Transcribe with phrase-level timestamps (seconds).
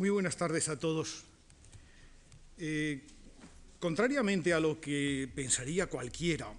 [0.00, 1.24] Muy buenas tardes a todos.
[2.56, 3.02] Eh,
[3.78, 6.50] contrariamente a lo que pensaría cualquiera,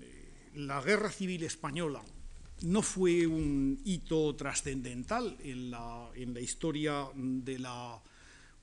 [0.00, 2.02] eh, la guerra civil española
[2.62, 8.00] no fue un hito trascendental en la, en la, historia de la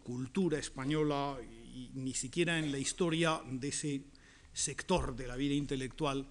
[0.03, 4.01] cultura española y ni siquiera en la historia de ese
[4.51, 6.25] sector de la vida intelectual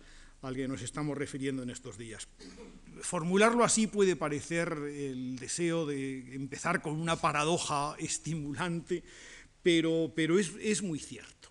[0.45, 2.29] al que nos estamos refiriendo en estos días
[3.03, 9.03] formularlo así puede parecer el deseo de empezar con una paradoja estimulante,
[9.63, 11.51] pero, pero es, es, muy cierto.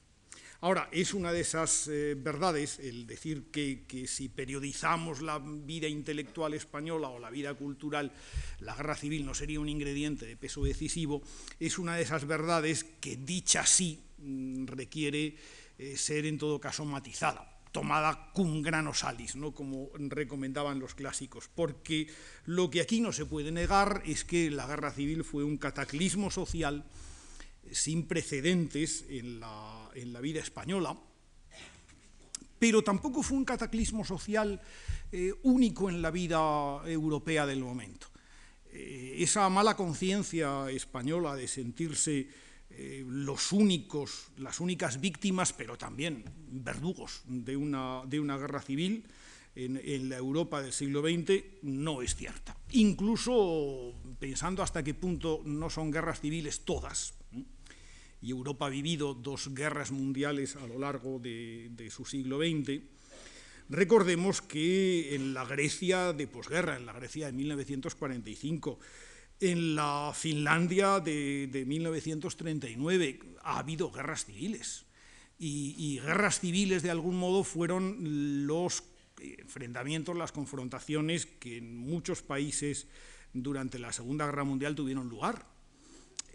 [0.62, 5.88] Ahora, es una de esas eh, verdades el decir que, que, si periodizamos la vida
[5.88, 8.14] intelectual española o la vida cultural,
[8.60, 11.22] la guerra civil no sería un ingrediente de peso decisivo,
[11.60, 15.36] es una de esas verdades que dicha así mm, requiere
[15.78, 19.52] eh, ser en todo caso matizada tomada cum grano salis, ¿no?
[19.52, 22.08] como recomendaban los clásicos, porque
[22.46, 26.30] lo que aquí no se puede negar es que la guerra civil fue un cataclismo
[26.30, 26.86] social
[27.72, 30.96] sin precedentes en la, en la vida española,
[32.60, 34.62] pero tampoco fue un cataclismo social
[35.12, 38.08] eh, único en la vida europea del momento.
[38.72, 42.28] Eh, esa mala conciencia española de sentirse
[42.76, 49.06] eh, los únicos, las únicas víctimas, pero también verdugos de una, de una guerra civil
[49.56, 52.58] en, la Europa del siglo XX, no es cierta.
[52.72, 57.14] Incluso pensando hasta qué punto no son guerras civiles todas.
[58.22, 62.82] Y Europa ha vivido dos guerras mundiales a lo largo de su siglo XX.
[63.70, 68.80] Recordemos que en la Grecia de posguerra, en la Grecia de 1945,
[69.52, 74.86] en la Finlandia de, de 1939 ha habido guerras civiles
[75.38, 78.84] y, y, guerras civiles de algún modo fueron los
[79.20, 82.88] enfrentamientos, las confrontaciones que en muchos países
[83.34, 85.46] durante la Segunda Guerra Mundial tuvieron lugar.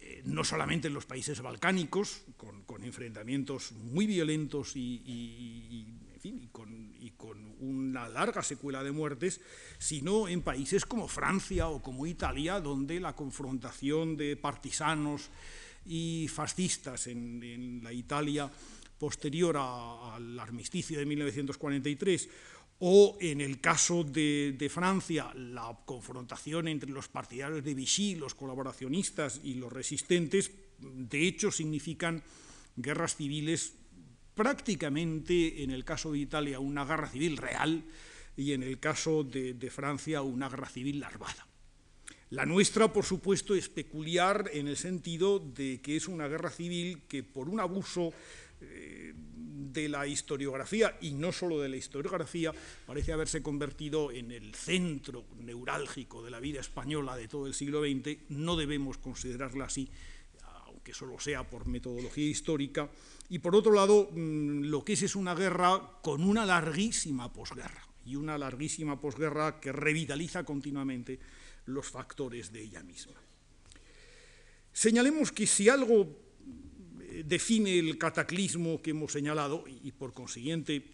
[0.01, 5.87] Eh, no solamente en los países balcánicos, con, enfrentamientos muy violentos y, y,
[6.19, 9.41] en fin, y con, y con una larga secuela de muertes,
[9.79, 15.31] sino en países como Francia o como Italia, donde la confrontación de partisanos
[15.87, 18.51] y fascistas en, en la Italia
[18.99, 22.29] posterior a, al armisticio de 1943,
[22.81, 28.35] o en el caso de, de, Francia, la confrontación entre los partidarios de Vichy, los
[28.35, 32.25] colaboracionistas y los resistentes, de hecho significan
[32.75, 33.75] guerras civiles
[34.39, 37.83] prácticamente en el caso de Italia una guerra civil real
[38.37, 41.45] y en el caso de, Francia una guerra civil larvada.
[42.31, 47.03] La nuestra, por supuesto, es peculiar en el sentido de que es una guerra civil
[47.09, 48.13] que por un abuso
[48.61, 52.53] eh, de la historiografía, y no solo de la historiografía,
[52.87, 57.83] parece haberse convertido en el centro neurálgico de la vida española de todo el siglo
[57.83, 59.91] XX, no debemos considerarla así,
[60.79, 62.89] aunque solo sea por metodología histórica,
[63.29, 67.83] y por otro lado, mm, lo que es es una guerra con una larguísima posguerra,
[68.07, 71.19] y una larguísima posguerra que revitaliza continuamente
[71.67, 73.21] los factores de ella misma.
[74.73, 76.17] Señalemos que si algo
[77.01, 80.85] eh, define el cataclismo que hemos señalado, y por consiguiente,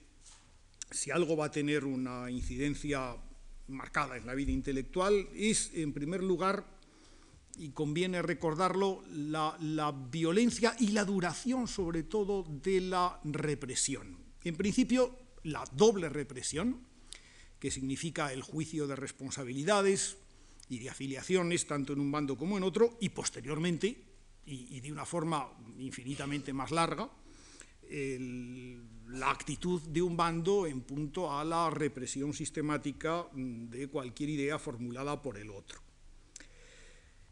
[0.90, 3.16] si algo va a tener una incidencia
[3.68, 6.73] marcada en la vida intelectual, es, en primer lugar,
[7.56, 14.19] y conviene recordarlo, la, violencia y la duración, sobre todo, de la represión.
[14.42, 16.81] En principio, la doble represión,
[17.59, 20.16] que significa el juicio de responsabilidades
[20.69, 24.03] y de afiliaciones, tanto en un bando como en otro, y posteriormente,
[24.47, 25.48] y, de una forma
[25.78, 27.10] infinitamente más larga,
[29.09, 35.20] la actitud de un bando en punto a la represión sistemática de cualquier idea formulada
[35.20, 35.83] por el otro.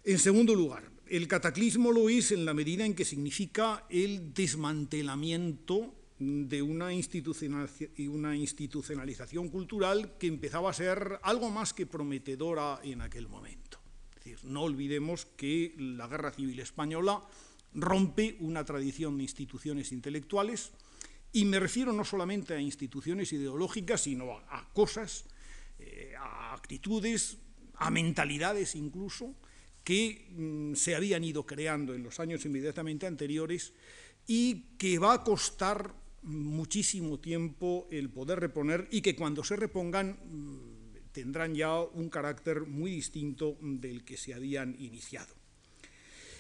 [0.05, 5.95] En segundo lugar, el cataclismo lo es en la medida en que significa el desmantelamiento
[6.19, 13.79] de una, institucionalización cultural que empezaba a ser algo más que prometedora en aquel momento.
[14.43, 17.23] No olvidemos que la Guerra Civil Española
[17.73, 20.73] rompe una tradición de instituciones intelectuales
[21.33, 25.27] y me refiero no solamente a instituciones ideológicas, sino a, a cosas,
[25.79, 27.39] eh, a actitudes,
[27.75, 29.37] a mentalidades incluso,
[29.85, 33.73] que mm, se habían ido creando en los años inmediatamente anteriores
[34.27, 40.11] y que va a costar muchísimo tiempo el poder reponer y que cuando se repongan
[40.11, 45.35] mm, tendrán ya un carácter muy distinto del que se habían iniciado.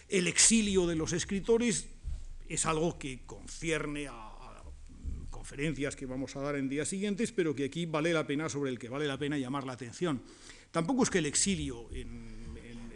[0.09, 1.89] El exilio de los escritores
[2.49, 4.31] es algo que concierne a,
[5.31, 8.71] conferencias que vamos a dar en días siguientes, pero que aquí vale la pena, sobre
[8.71, 10.23] el que vale la pena llamar la atención.
[10.71, 12.42] Tampoco es que el exilio en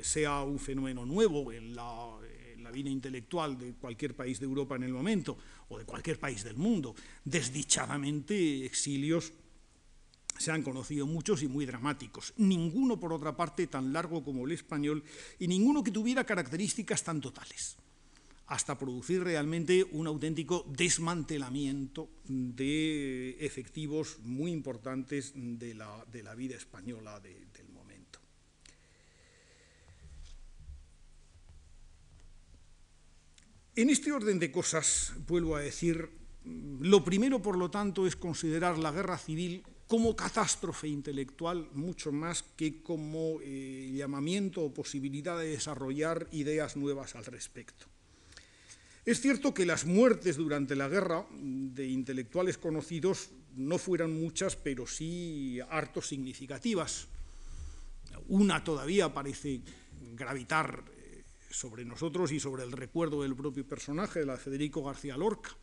[0.07, 2.19] sea un fenómeno nuevo en la,
[2.73, 5.39] vida intelectual de cualquier país de Europa en el momento,
[5.69, 6.95] o de cualquier país del mundo.
[7.25, 9.33] Desdichadamente, exilios
[10.37, 12.35] se han conocido muchos y muy dramáticos.
[12.37, 15.03] Ninguno, por otra parte, tan largo como el español,
[15.39, 17.79] y ninguno que tuviera características tan totales
[18.49, 27.69] hasta producir realmente un auténtico desmantelamiento de efectivos muy importantes de la, vida española del
[27.69, 27.76] momento.
[33.77, 36.09] En este orden de cosas, vuelvo a decir,
[36.81, 42.43] lo primero, por lo tanto, es considerar la guerra civil como catástrofe intelectual mucho más
[42.43, 47.85] que como eh, llamamiento o posibilidad de desarrollar ideas nuevas al respecto.
[49.05, 54.87] Es cierto que las muertes durante la guerra de intelectuales conocidos no fueran muchas, pero
[54.87, 57.09] sí harto significativas.
[58.29, 59.61] Una todavía parece
[60.15, 60.96] gravitar
[61.57, 65.57] sobre nosotros y sobre el recuerdo del propio personaje, la de Federico García Lorca.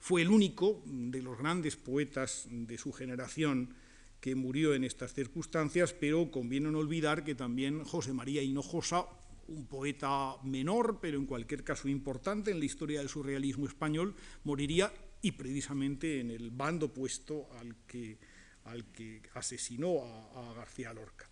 [0.00, 3.74] Fue el único de los grandes poetas de su generación
[4.20, 9.06] que murió en estas circunstancias, pero conviene no olvidar que también José María Hinojosa
[9.48, 14.14] un poeta menor, pero en cualquier caso importante en la historia del surrealismo español,
[14.44, 18.16] moriría y precisamente en el bando opuesto al que,
[18.64, 21.28] al que asesinó a, García Lorca.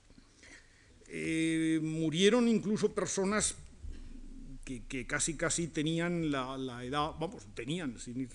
[1.09, 3.56] Eh, murieron incluso personas
[4.64, 8.31] que, casi casi tenían la, edad, vamos, tenían, sin ir,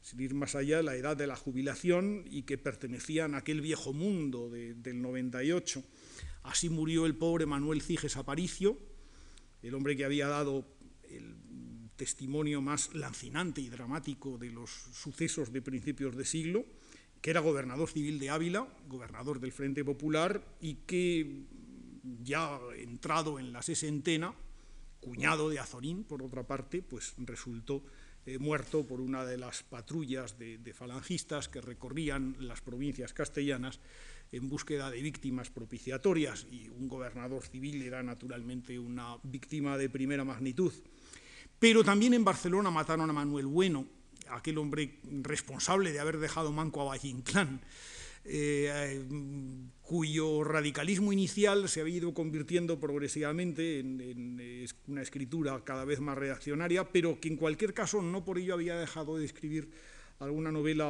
[0.00, 3.92] sin ir, más allá, la edad de la jubilación y que pertenecían a aquel viejo
[3.92, 5.82] mundo del 98.
[6.44, 8.78] Así murió el pobre Manuel Ciges Aparicio,
[9.62, 10.66] el hombre que había dado
[11.10, 11.36] el
[11.96, 16.64] testimonio más lancinante y dramático de los sucesos de principios de siglo,
[17.20, 21.44] que era gobernador civil de Ávila, gobernador del Frente Popular, y que
[22.22, 24.34] ya entrado en la sesentena,
[25.06, 27.84] cuñado de Azorín, por otra parte, pues resultó
[28.26, 33.78] eh, muerto por una de las patrullas de falangistas que recorrían las provincias castellanas
[34.32, 40.24] en búsqueda de víctimas propiciatorias y un gobernador civil era naturalmente una víctima de primera
[40.24, 40.72] magnitud.
[41.60, 43.86] Pero también en Barcelona mataron a Manuel Bueno,
[44.30, 47.60] aquel hombre responsable de haber dejado manco a Valle Inclán,
[48.28, 49.04] eh,
[49.82, 56.90] cuyo radicalismo inicial se había ido convirtiendo progresivamente en, una escritura cada vez más reaccionaria,
[56.90, 59.70] pero que en cualquier caso no por ello había dejado de escribir
[60.18, 60.88] alguna novela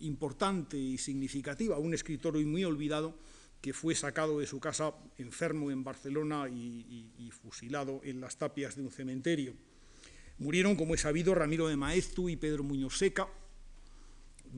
[0.00, 3.16] importante y significativa, un escritor muy olvidado
[3.60, 8.82] que fue sacado de su casa enfermo en Barcelona y, fusilado en las tapias de
[8.82, 9.54] un cementerio.
[10.38, 13.26] Murieron, como es sabido, Ramiro de Maeztu y Pedro Muñoz Seca,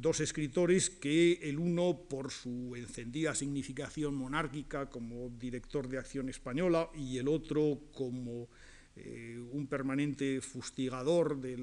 [0.00, 6.90] dos escritores que el uno, por su encendida significación monárquica como director de Acción Española
[6.94, 8.48] y el otro como
[8.96, 11.56] eh, un permanente fustigador de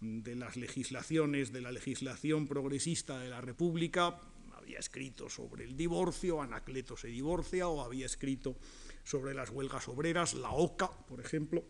[0.00, 4.20] de las legislaciones, de la legislación progresista de la República,
[4.64, 8.56] había escrito sobre el divorcio, Anacleto se divorcia, o había escrito
[9.04, 11.64] sobre las huelgas obreras, la OCA, por ejemplo.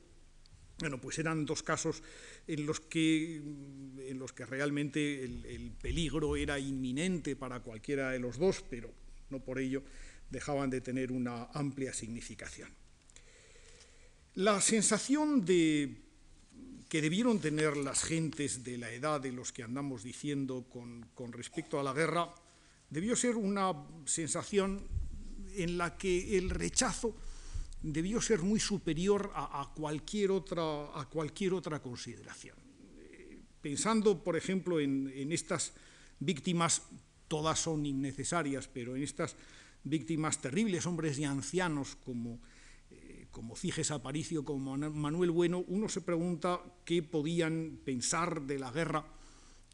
[0.78, 2.02] Bueno, pues eran dos casos
[2.46, 8.18] en los que, en los que realmente el, el peligro era inminente para cualquiera de
[8.18, 8.92] los dos, pero
[9.30, 9.82] no por ello
[10.30, 12.70] dejaban de tener una amplia significación.
[14.34, 16.04] La sensación de
[16.88, 21.80] que debieron tener las gentes de la edad de los que andamos diciendo con, respecto
[21.80, 22.32] a la guerra,
[22.88, 23.72] debió ser una
[24.04, 24.86] sensación
[25.56, 27.16] en la que el rechazo
[27.84, 32.56] debió ser muy superior a, cualquier, otra, a cualquier otra consideración.
[33.60, 35.74] Pensando, por ejemplo, en, estas
[36.18, 36.82] víctimas,
[37.28, 39.36] todas son innecesarias, pero en estas
[39.84, 42.40] víctimas terribles, hombres y ancianos como
[43.30, 49.04] como Ciges Aparicio, como Manuel Bueno, uno se pregunta qué podían pensar de la guerra,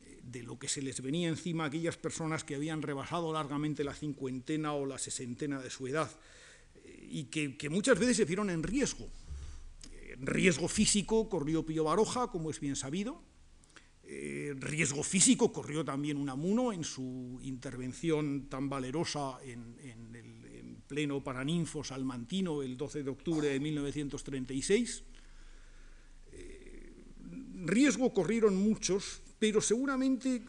[0.00, 3.84] eh, de lo que se les venía encima a aquellas personas que habían rebasado largamente
[3.84, 6.39] la cincuentena o la sesentena de su edad eh,
[7.10, 9.08] y que, muchas veces se vieron en riesgo.
[10.08, 13.22] En riesgo físico corrió Pío Baroja, como es bien sabido.
[14.04, 20.40] riesgo físico corrió también Unamuno en su intervención tan valerosa en, en el
[20.90, 25.04] pleno Paraninfo Salmantino el 12 de octubre de 1936.
[26.32, 27.04] Eh,
[27.64, 30.42] riesgo corrieron muchos, pero seguramente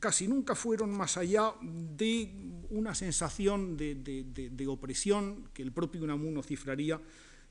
[0.00, 2.32] casi nunca fueron más allá de
[2.70, 7.00] una sensación de, opresión que el propio Unamuno cifraría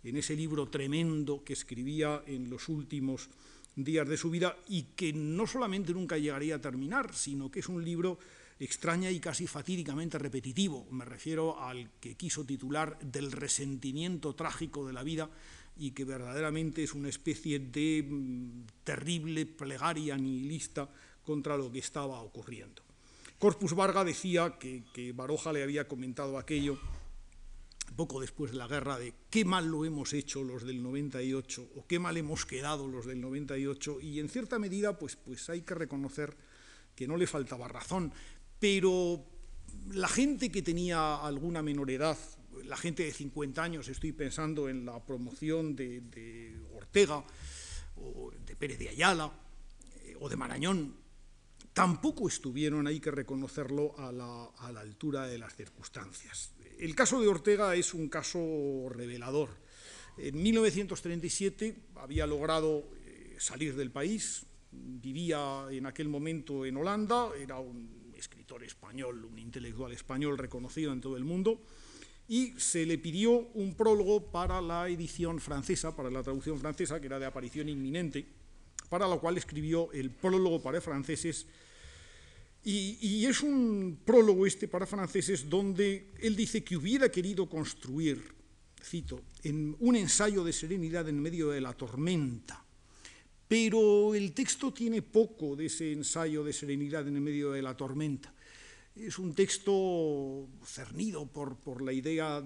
[0.03, 3.29] en ese libro tremendo que escribía en los últimos
[3.75, 7.69] días de su vida y que no solamente nunca llegaría a terminar, sino que es
[7.69, 8.19] un libro
[8.59, 10.88] extraña y casi fatídicamente repetitivo.
[10.91, 15.29] Me refiero al que quiso titular del resentimiento trágico de la vida
[15.77, 20.89] y que verdaderamente es una especie de mm, terrible plegaria nihilista
[21.23, 22.88] contra lo que estaba ocurriendo.
[23.39, 26.77] Corpus Varga decía que, Baroja le había comentado aquello
[27.96, 31.88] poco después de la guerra de qué mal lo hemos hecho los del 98 o
[31.88, 35.74] qué mal hemos quedado los del 98 y en cierta medida pues, pues hay que
[35.74, 36.36] reconocer
[36.96, 38.12] que no le faltaba razón,
[38.60, 39.25] pero
[39.91, 42.17] la gente que tenía alguna menor edad,
[42.65, 47.24] la gente de 50 años, estoy pensando en la promoción de, Ortega
[47.96, 49.31] o de Pérez de Ayala
[50.03, 50.98] eh, o de Marañón,
[51.79, 56.51] tampoco estuvieron, hay que reconocerlo, a la, a la altura de las circunstancias.
[56.77, 59.48] El caso de Ortega es un caso revelador.
[60.17, 67.59] En 1937 había logrado eh, salir del país, vivía en aquel momento en Holanda, era
[67.59, 71.62] un escritor español, un intelectual español reconocido en todo el mundo,
[72.27, 77.05] y se le pidió un prólogo para la edición francesa, para la traducción francesa, que
[77.07, 78.27] era de aparición inminente,
[78.89, 81.46] para lo cual escribió el prólogo para franceses
[82.63, 88.22] y, es un prólogo este para franceses donde él dice que hubiera querido construir,
[88.84, 92.63] cito, en un ensayo de serenidad en medio de la tormenta,
[93.48, 98.34] pero el texto tiene poco de ese ensayo de serenidad en medio de la tormenta.
[98.96, 102.41] Es un texto cernido por, la idea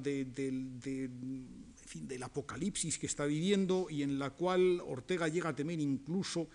[1.95, 6.47] del apocalipsis que está viviendo y en la cual Ortega llega a temer incluso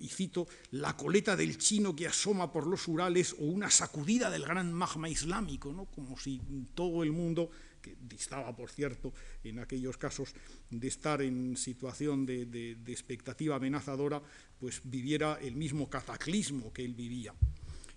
[0.00, 4.44] y cito, la coleta del chino que asoma por los Urales o una sacudida del
[4.44, 5.84] gran magma islámico, ¿no?
[5.84, 6.40] como si
[6.74, 7.50] todo el mundo,
[7.82, 9.12] que distaba, por cierto,
[9.44, 10.34] en aquellos casos
[10.70, 14.22] de estar en situación de, de expectativa amenazadora,
[14.58, 17.34] pues viviera el mismo cataclismo que él vivía.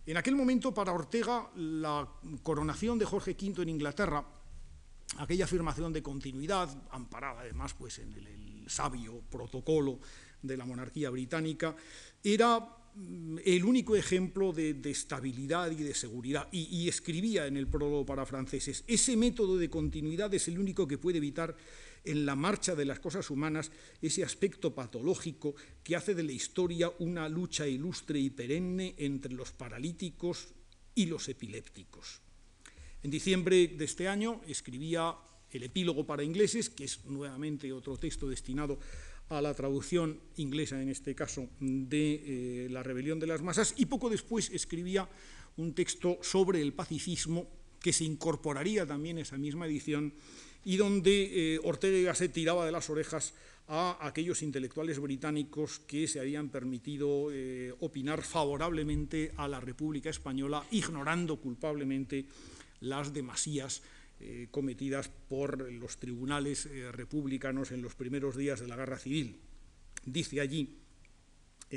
[0.06, 2.08] En aquel momento, para Ortega, la
[2.44, 4.26] coronación de Jorge V en Inglaterra,
[5.18, 10.00] aquella afirmación de continuidad, amparada además pues, en el, sabio protocolo
[10.42, 11.76] de la monarquía británica,
[12.24, 12.60] era
[12.96, 16.48] mm, el único ejemplo de, estabilidad y de seguridad.
[16.52, 20.98] Y, escribía en el prólogo para franceses, ese método de continuidad es el único que
[20.98, 21.56] puede evitar
[22.06, 26.92] en la marcha de las cosas humanas ese aspecto patológico que hace de la historia
[27.00, 30.54] una lucha ilustre y perenne entre los paralíticos
[30.96, 32.22] y los epilépticos.
[33.04, 35.14] En diciembre de este año escribía
[35.52, 38.80] el epílogo para ingleses, que es nuevamente otro texto destinado
[39.28, 43.88] a la traducción inglesa, en este caso, de eh, La rebelión de las masas, y
[43.88, 45.10] poco después escribía
[45.58, 47.46] un texto sobre el pacifismo
[47.82, 50.14] que se incorporaría también a esa misma edición
[50.64, 53.34] y donde eh, Ortega y Gasset tiraba de las orejas
[53.68, 60.66] a aquellos intelectuales británicos que se habían permitido eh, opinar favorablemente a la República Española,
[60.72, 62.26] ignorando culpablemente
[62.84, 63.82] las demasías
[64.20, 69.40] eh, cometidas por los tribunales eh, republicanos en los primeros días de la guerra civil.
[70.06, 70.83] Dice allí,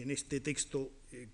[0.02, 1.28] en este texto eh,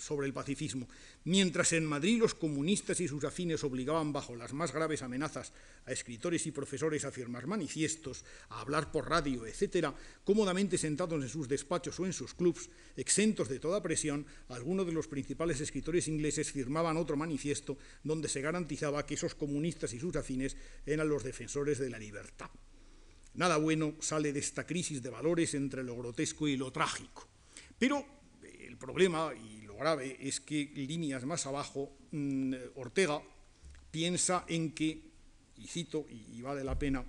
[0.00, 0.88] sobre el pacifismo.
[1.24, 5.52] Mientras en Madrid los comunistas y sus afines obligaban bajo las más graves amenazas
[5.86, 9.92] a escritores y profesores a firmar manifiestos, a hablar por radio, etc.,
[10.24, 14.92] cómodamente sentados en sus despachos o en sus clubs, exentos de toda presión, algunos de
[14.92, 20.16] los principales escritores ingleses firmaban otro manifiesto donde se garantizaba que esos comunistas y sus
[20.16, 20.56] afines
[20.86, 22.50] eran los defensores de la libertad.
[23.34, 27.28] Nada bueno sale de esta crisis de valores entre lo grotesco y lo trágico.
[27.78, 28.04] Pero
[28.42, 33.22] el problema y lo grave es que líneas más abajo mm, Ortega
[33.90, 35.02] piensa en que,
[35.56, 37.04] y cito, y vale la pena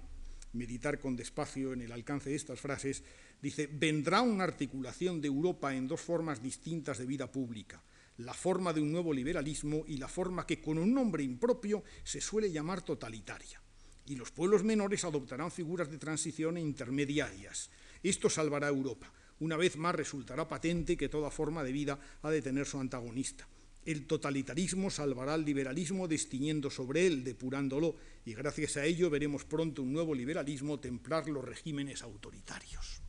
[0.54, 3.04] meditar con despacio en el alcance de estas frases,
[3.42, 7.84] dice, vendrá una articulación de Europa en dos formas distintas de vida pública,
[8.18, 12.22] la forma de un nuevo liberalismo y la forma que con un nombre impropio se
[12.22, 13.62] suele llamar totalitaria.
[14.06, 17.70] Y los pueblos menores adoptarán figuras de transición e intermediarias.
[18.02, 22.29] Esto salvará a Europa una vez más resultará patente que toda forma de vida ha
[22.29, 23.48] de tener su antagonista.
[23.86, 29.81] El totalitarismo salvará al liberalismo destiñendo sobre él, depurándolo, y gracias a ello veremos pronto
[29.81, 33.01] un nuevo liberalismo templar los regímenes autoritarios.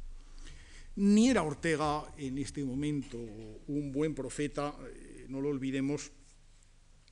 [0.97, 6.13] Ni era Ortega en este momento un buen profeta, eh, no lo olvidemos,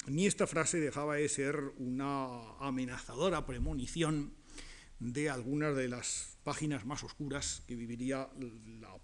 [0.06, 4.32] ni esta frase dejaba de ser una amenazadora premonición
[5.00, 8.26] de algunas de las páginas más oscuras que viviría
[8.80, 8.96] la,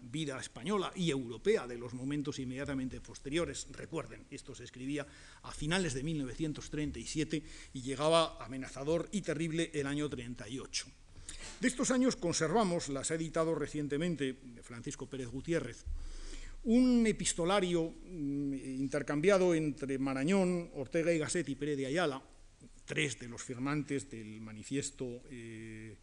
[0.00, 3.68] vida española y europea de los momentos inmediatamente posteriores.
[3.70, 5.06] Recuerden, esto se escribía
[5.42, 7.42] a finales de 1937
[7.74, 10.86] y llegaba amenazador y terrible el año 38.
[11.60, 15.84] De estos años conservamos, las ha editado recientemente Francisco Pérez Gutiérrez,
[16.64, 22.22] un epistolario mm, intercambiado entre Marañón, Ortega y Gasset y Pérez de Ayala,
[22.86, 25.98] tres de los firmantes del manifiesto eh,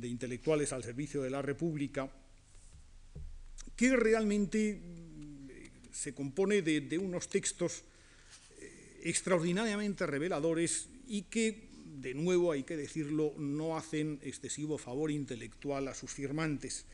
[0.00, 2.10] de intelectuales al servicio de la República,
[3.76, 5.48] que realmente mm,
[5.92, 7.84] se compone de, unos textos
[8.58, 11.68] eh, extraordinariamente reveladores y que,
[12.00, 16.86] de nuevo hay que decirlo, no hacen excesivo favor intelectual a sus firmantes.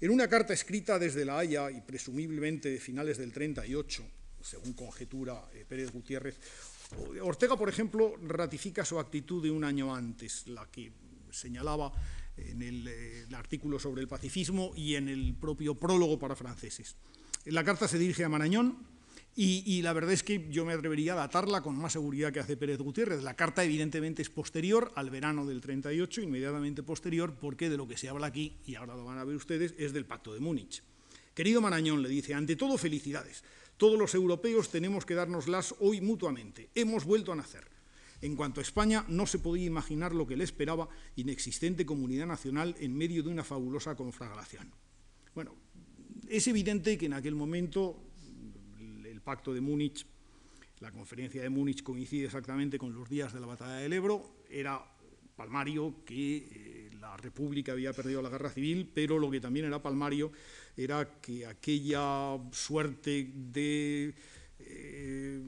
[0.00, 4.04] En una carta escrita desde La Haya y presumiblemente de finales del 38,
[4.42, 6.38] según conjetura eh, Pérez Gutiérrez,
[7.22, 10.92] Ortega, por ejemplo, ratifica su actitud de un año antes, la que
[11.30, 11.92] señalaba
[12.36, 16.96] en el, eh, el, artículo sobre el pacifismo y en el propio prólogo para franceses.
[17.44, 18.78] La carta se dirige a Marañón,
[19.36, 22.56] y, la verdad es que yo me atrevería a datarla con más seguridad que hace
[22.56, 23.20] Pérez Gutiérrez.
[23.24, 27.96] La carta evidentemente es posterior al verano del 38, inmediatamente posterior, porque de lo que
[27.96, 30.84] se habla aquí, y ahora lo van a ver ustedes, es del Pacto de Múnich.
[31.34, 33.42] Querido Marañón, le dice, ante todo felicidades.
[33.76, 36.70] Todos los europeos tenemos que dárnoslas hoy mutuamente.
[36.76, 37.73] Hemos vuelto a nacer.
[38.24, 42.74] En cuanto a España, no se podía imaginar lo que le esperaba inexistente comunidad nacional
[42.80, 44.72] en medio de una fabulosa conflagración.
[45.34, 45.54] Bueno,
[46.28, 48.00] es evidente que en aquel momento
[49.24, 50.06] Pacto de Múnich,
[50.80, 54.84] la conferencia de Múnich coincide exactamente con los días de la batalla del Ebro, era
[55.34, 59.82] palmario que eh, la República había perdido la guerra civil, pero lo que también era
[59.82, 60.30] palmario
[60.76, 64.14] era que aquella suerte de
[64.58, 65.40] eh,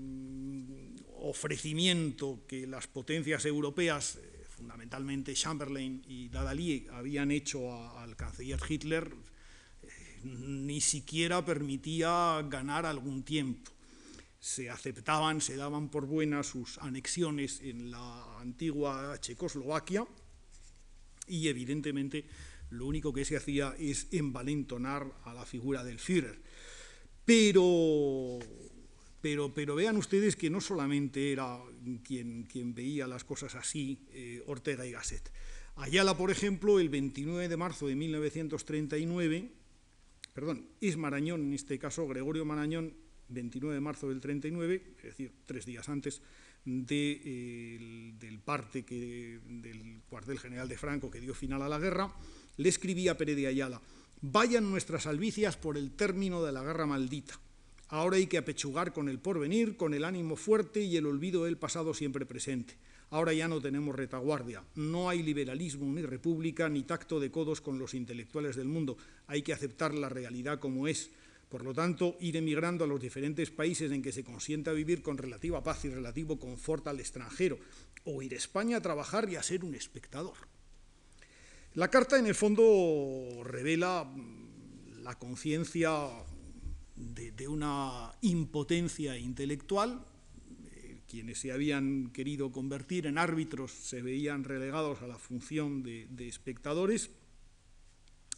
[1.28, 9.12] ofrecimiento que las potencias europeas, eh, fundamentalmente Chamberlain y Dadalier, habían hecho al canciller Hitler,
[10.25, 13.71] ni siquiera permitía ganar algún tiempo.
[14.40, 20.06] Se aceptaban, se daban por buenas sus anexiones en la antigua Checoslovaquia
[21.26, 22.26] y evidentemente
[22.71, 26.40] lo único que se hacía es envalentonar a la figura del Führer.
[27.25, 28.38] Pero,
[29.20, 31.58] pero, pero vean ustedes que no solamente era
[32.04, 35.32] quien, quien veía las cosas así, eh, Ortega y Gasset.
[35.76, 39.50] Ayala, por ejemplo, el 29 de marzo de 1939,
[40.32, 42.94] perdón, es Marañón, en este caso Gregorio Marañón,
[43.28, 46.23] 29 de marzo del 39, es decir, tres días antes
[46.64, 52.12] de, del parte del cuartel general de Franco que dio final a la guerra,
[52.56, 53.80] le escribía a Pérez de Ayala,
[54.21, 57.38] vayan nuestras albicias por el término de la guerra maldita.
[57.88, 61.56] Ahora hay que apechugar con el porvenir, con el ánimo fuerte y el olvido del
[61.56, 62.75] pasado siempre presente.
[63.10, 67.78] Ahora ya no tenemos retaguardia, no hay liberalismo ni república ni tacto de codos con
[67.78, 68.96] los intelectuales del mundo,
[69.28, 71.10] hay que aceptar la realidad como es.
[71.49, 75.16] Por lo tanto, ir emigrando a los diferentes países en que se consienta vivir con
[75.16, 77.60] relativa paz y relativo confort al extranjero,
[78.04, 80.34] o ir a España a trabajar y a ser un espectador.
[81.75, 86.08] La carta, en el fondo, revela mm, la conciencia
[86.97, 90.04] de, una impotencia intelectual
[91.09, 97.11] quienes se habían querido convertir en árbitros se veían relegados a la función de, espectadores,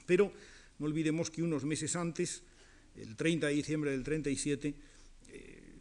[0.06, 0.32] pero
[0.78, 2.42] no olvidemos que unos meses antes,
[2.94, 4.74] el 30 de diciembre del 37,
[5.28, 5.74] eh,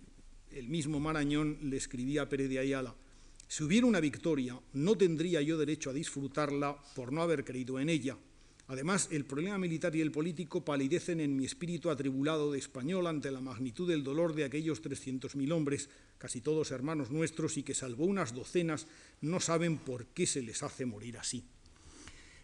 [0.52, 2.96] el mismo Marañón le escribía a Pérez de Ayala,
[3.48, 7.90] si hubiera una victoria, no tendría yo derecho a disfrutarla por no haber creído en
[7.90, 8.18] ella.
[8.68, 13.32] Además, el problema militar y el político palidecen en mi espíritu atribulado de español ante
[13.32, 18.06] la magnitud del dolor de aquellos 300.000 hombres casi todos hermanos nuestros, y que salvo
[18.06, 18.88] unas docenas
[19.22, 21.46] no saben por qué se les hace morir así.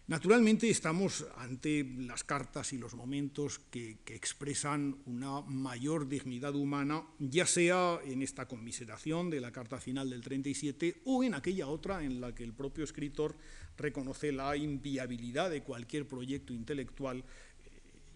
[0.06, 7.46] Naturalmente estamos ante las cartas y los momentos que, expresan una mayor dignidad humana, ya
[7.46, 12.20] sea en esta conmiseración de la carta final del 37 o en aquella otra en
[12.20, 13.34] la que el propio escritor
[13.78, 17.24] reconoce la inviabilidad de cualquier proyecto intelectual eh,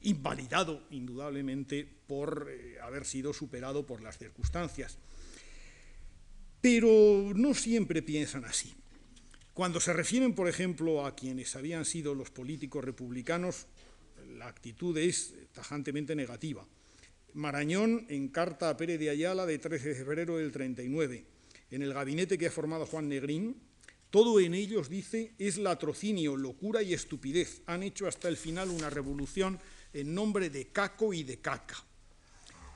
[0.03, 4.98] invalidado indudablemente por eh, haber sido superado por las circunstancias.
[6.61, 8.74] Pero no siempre piensan así.
[9.59, 13.66] Cuando se refieren, por ejemplo, a quienes habían sido los políticos republicanos,
[14.37, 16.64] la actitud es tajantemente negativa.
[17.35, 21.25] Marañón, en carta a Pérez de Ayala de 13 de febrero del 39,
[21.73, 23.57] en el gabinete que ha formado Juan Negrín,
[24.11, 27.62] todo en ellos, dice, es latrocinio, locura y estupidez.
[27.66, 29.59] Han hecho hasta el final una revolución
[29.92, 31.85] en nombre de Caco y de Caca.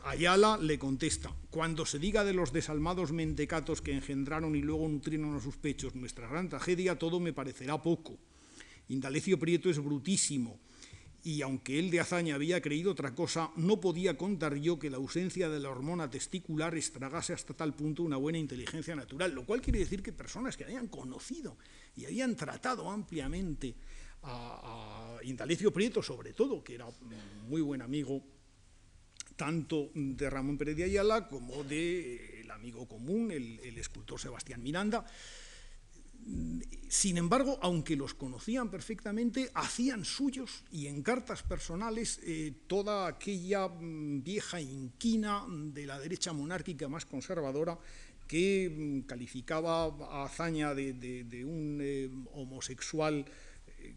[0.05, 5.37] Ayala le contesta, cuando se diga de los desalmados mentecatos que engendraron y luego nutrieron
[5.37, 8.19] a sus pechos nuestra gran tragedia, todo me parecerá poco.
[8.89, 10.59] Indalecio Prieto es brutísimo,
[11.23, 14.97] y aunque él de hazaña había creído otra cosa, no podía contar yo que la
[14.97, 19.61] ausencia de la hormona testicular estragase hasta tal punto una buena inteligencia natural, lo cual
[19.61, 21.57] quiere decir que personas que habían conocido
[21.95, 23.77] y habían tratado ampliamente
[24.23, 26.87] a, a Indalecio Prieto, sobre todo, que era
[27.49, 28.21] muy buen amigo
[29.37, 35.05] tanto de Ramón Pérez de Ayala como del amigo común, el, el escultor Sebastián Miranda.
[36.89, 43.67] Sin embargo, aunque los conocían perfectamente, hacían suyos y en cartas personales eh, toda aquella
[43.67, 47.79] mm, vieja inquina de la derecha monárquica más conservadora
[48.29, 53.25] que mm, calificaba a Azaña de, un eh, homosexual eh,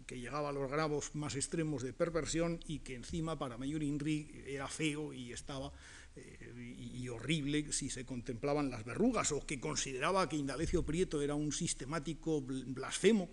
[0.06, 4.44] que llegaba a los grados más extremos de perversión y que encima para Mayor Inri
[4.48, 5.72] era feo y estaba
[6.58, 11.52] y, horrible si se contemplaban las verrugas, o que consideraba que Indalecio Prieto era un
[11.52, 13.30] sistemático blasfemo,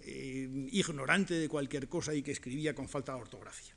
[0.00, 3.74] eh, ignorante de cualquier cosa y que escribía con falta de ortografía.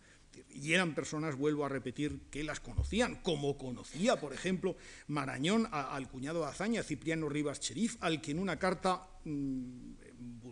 [0.50, 4.76] Y eran personas, vuelvo a repetir, que las conocían, como conocía, por ejemplo,
[5.08, 9.94] Marañón al cuñado de Azaña, Cipriano Rivas Cherif, al que en una carta, mm,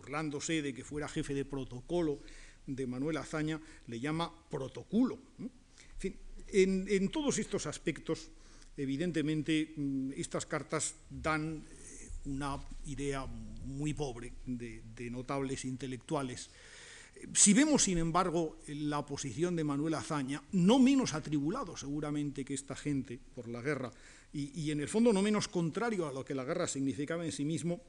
[0.02, 2.18] burlándose de que fuera jefe de protocolo
[2.66, 5.18] de Manuel Azaña, le llama protoculo.
[6.52, 8.28] En todos estos aspectos,
[8.76, 13.24] evidentemente, mm, estas cartas dan eh, una idea
[13.64, 16.50] muy pobre de, notables intelectuales.
[17.32, 22.74] Si vemos, sin embargo, la posición de Manuel Azaña, no menos atribulado seguramente que esta
[22.76, 23.92] gente por la guerra,
[24.34, 27.44] y, en el fondo no menos contrario a lo que la guerra significaba en sí
[27.44, 27.82] mismo,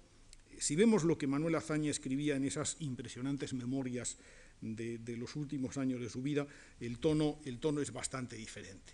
[0.63, 4.15] si vemos lo que Manuel Azaña escribía en esas impresionantes memorias
[4.61, 6.47] de, los últimos años de su vida,
[6.79, 8.93] el tono, el tono es bastante diferente.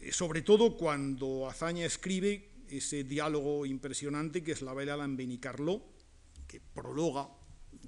[0.00, 5.84] Eh, sobre todo cuando Azaña escribe ese diálogo impresionante que es la velada en Benicarló,
[6.48, 7.28] que prologa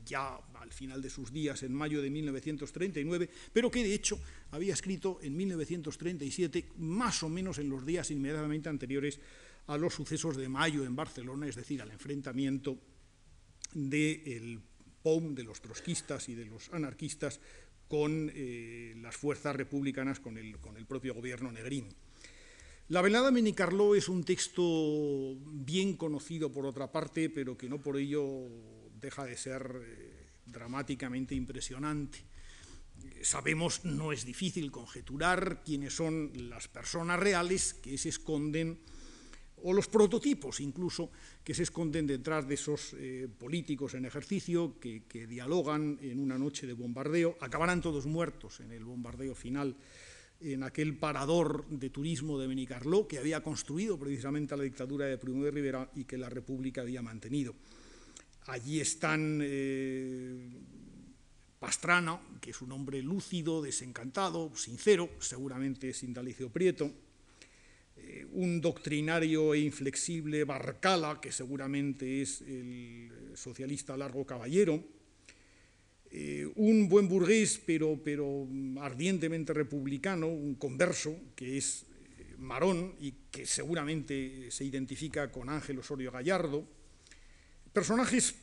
[0.05, 4.21] ya al final de sus días en mayo de 1939, pero que de hecho
[4.53, 9.19] había escrito en 1937, más o menos en los días inmediatamente anteriores
[9.67, 12.79] a los sucesos de mayo en Barcelona, es decir, al enfrentamiento
[13.73, 14.61] del
[15.03, 17.41] POUM, de los trotskistas y de los anarquistas,
[17.89, 21.89] con eh, las fuerzas republicanas, con el, con el propio gobierno negrín.
[22.89, 27.97] La velada Menicarló es un texto bien conocido por otra parte, pero que no por
[27.97, 28.49] ello
[29.01, 32.19] deja de ser eh, dramáticamente impresionante.
[33.23, 38.81] Sabemos, no es difícil conjeturar quiénes son las personas reales que se esconden
[39.65, 41.11] o los prototipos incluso
[41.45, 46.67] que se esconden detrás de esos eh, políticos en ejercicio que, dialogan en una noche
[46.67, 49.77] de bombardeo, acabarán todos muertos en el bombardeo final
[50.41, 55.45] en aquel parador de turismo de Benicarló que había construido precisamente la dictadura de Primo
[55.45, 57.55] de Rivera y que la República había mantenido.
[58.47, 60.39] Allí están eh,
[61.59, 66.91] Pastrana, que es un hombre lúcido, desencantado, sincero, seguramente es Indalicio Prieto,
[68.03, 74.83] eh, un doctrinario e inflexible Barcala, que seguramente es el socialista Largo Caballero,
[76.11, 78.49] eh, un buen burgués, pero, pero
[78.81, 81.85] ardientemente republicano, un converso, que es
[82.19, 86.67] eh, Marón y que seguramente se identifica con Ángel Osorio Gallardo,
[87.73, 88.35] personajes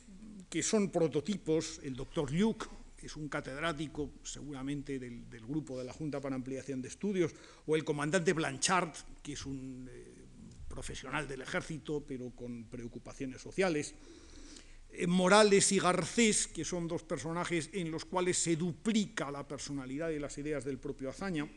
[0.48, 2.66] que son prototipos, el doctor Luke,
[3.06, 7.34] es un catedrático seguramente del, grupo de la Junta para Ampliación de Estudios,
[7.66, 10.26] o el comandante Blanchard, que es un eh,
[10.68, 13.94] profesional del ejército, pero con preocupaciones sociales,
[14.90, 20.10] eh, Morales y Garcés, que son dos personajes en los cuales se duplica la personalidad
[20.10, 21.48] y las ideas del propio Azaña.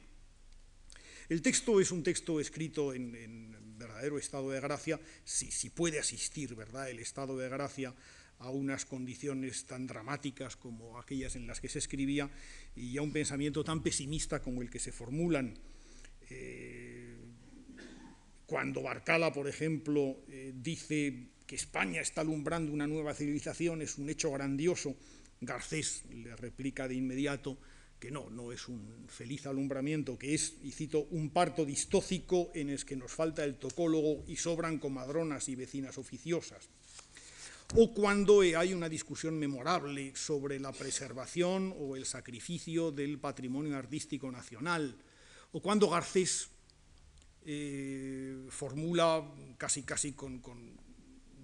[1.30, 6.54] El texto es un texto escrito en, verdadero estado de gracia, si, si puede asistir
[6.54, 6.92] ¿verdad?
[6.92, 7.96] el estado de gracia
[8.42, 12.30] a unas condiciones tan dramáticas como aquellas en las que se escribía
[12.76, 15.54] y a un pensamiento tan pesimista como el que se formulan.
[16.30, 17.16] Eh,
[18.46, 24.10] cuando Barcala, por ejemplo, eh, dice que España está alumbrando una nueva civilización, es un
[24.10, 24.96] hecho grandioso,
[25.40, 27.58] Garcés le replica de inmediato
[28.00, 32.70] que no, no es un feliz alumbramiento, que es, y cito, un parto distócico en
[32.70, 36.70] el que nos falta el tocólogo y sobran comadronas y vecinas oficiosas
[37.76, 44.32] o cuando hay una discusión memorable sobre la preservación o el sacrificio del patrimonio artístico
[44.32, 44.96] nacional,
[45.54, 46.50] o cuando Garcés
[47.46, 49.26] eh, formula
[49.58, 50.42] casi, casi con,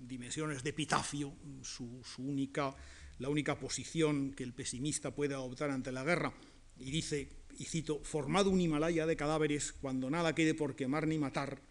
[0.08, 2.76] dimensiones de epitafio su, única,
[3.20, 6.34] la única posición que el pesimista puede adoptar ante la guerra,
[6.78, 11.18] y dice, y cito, formado un Himalaya de cadáveres, cuando nada quede por quemar ni
[11.18, 11.62] matar,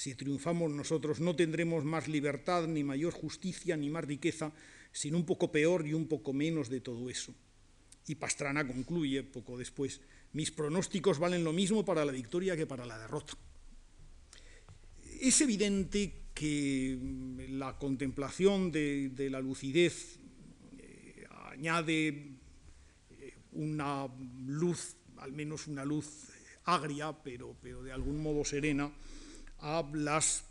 [0.00, 4.50] si triunfamos nosotros no tendremos más libertad, ni mayor justicia, ni más riqueza,
[4.92, 7.34] sino un poco peor y un poco menos de todo eso.
[8.06, 10.00] Y Pastrana concluye poco después,
[10.32, 13.34] mis pronósticos valen lo mismo para la victoria que para la derrota.
[15.20, 16.98] Es evidente que
[17.50, 20.18] la contemplación de, la lucidez
[20.78, 22.08] eh, añade
[23.10, 24.08] eh, una
[24.46, 26.30] luz, al menos una luz
[26.64, 28.90] agria, pero, pero de algún modo serena,
[29.60, 30.44] a las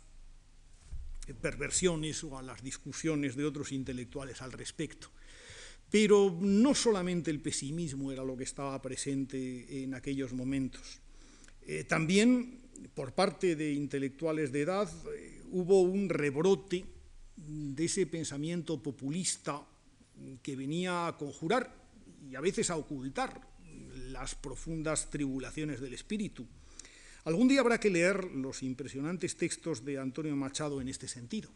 [1.40, 5.08] perversiones o a las discusiones de otros intelectuales al respecto.
[5.90, 11.00] Pero no solamente el pesimismo era lo que estaba presente en aquellos momentos.
[11.66, 12.60] Eh, también
[12.94, 16.84] por parte de intelectuales de edad eh, hubo un rebrote
[17.36, 19.66] de ese pensamiento populista
[20.42, 21.74] que venía a conjurar
[22.30, 23.40] y a veces a ocultar
[24.10, 26.46] las profundas tribulaciones del espíritu.
[27.24, 31.50] Algún día habrá que leer los impresionantes textos de Antonio Machado en este sentido.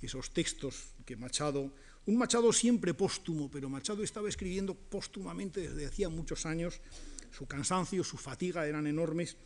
[0.00, 1.72] Esos textos que Machado,
[2.06, 6.80] un Machado siempre póstumo, pero Machado estaba escribiendo póstumamente desde hacía muchos años,
[7.30, 9.36] su cansancio, su fatiga eran enormes,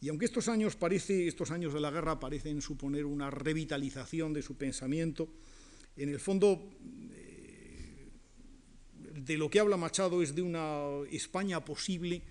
[0.00, 0.76] y aunque estos años,
[1.08, 5.28] estos años de la guerra parecen suponer una revitalización de su pensamiento,
[5.96, 6.70] en el fondo
[9.14, 12.22] de lo que habla Machado es de una España posible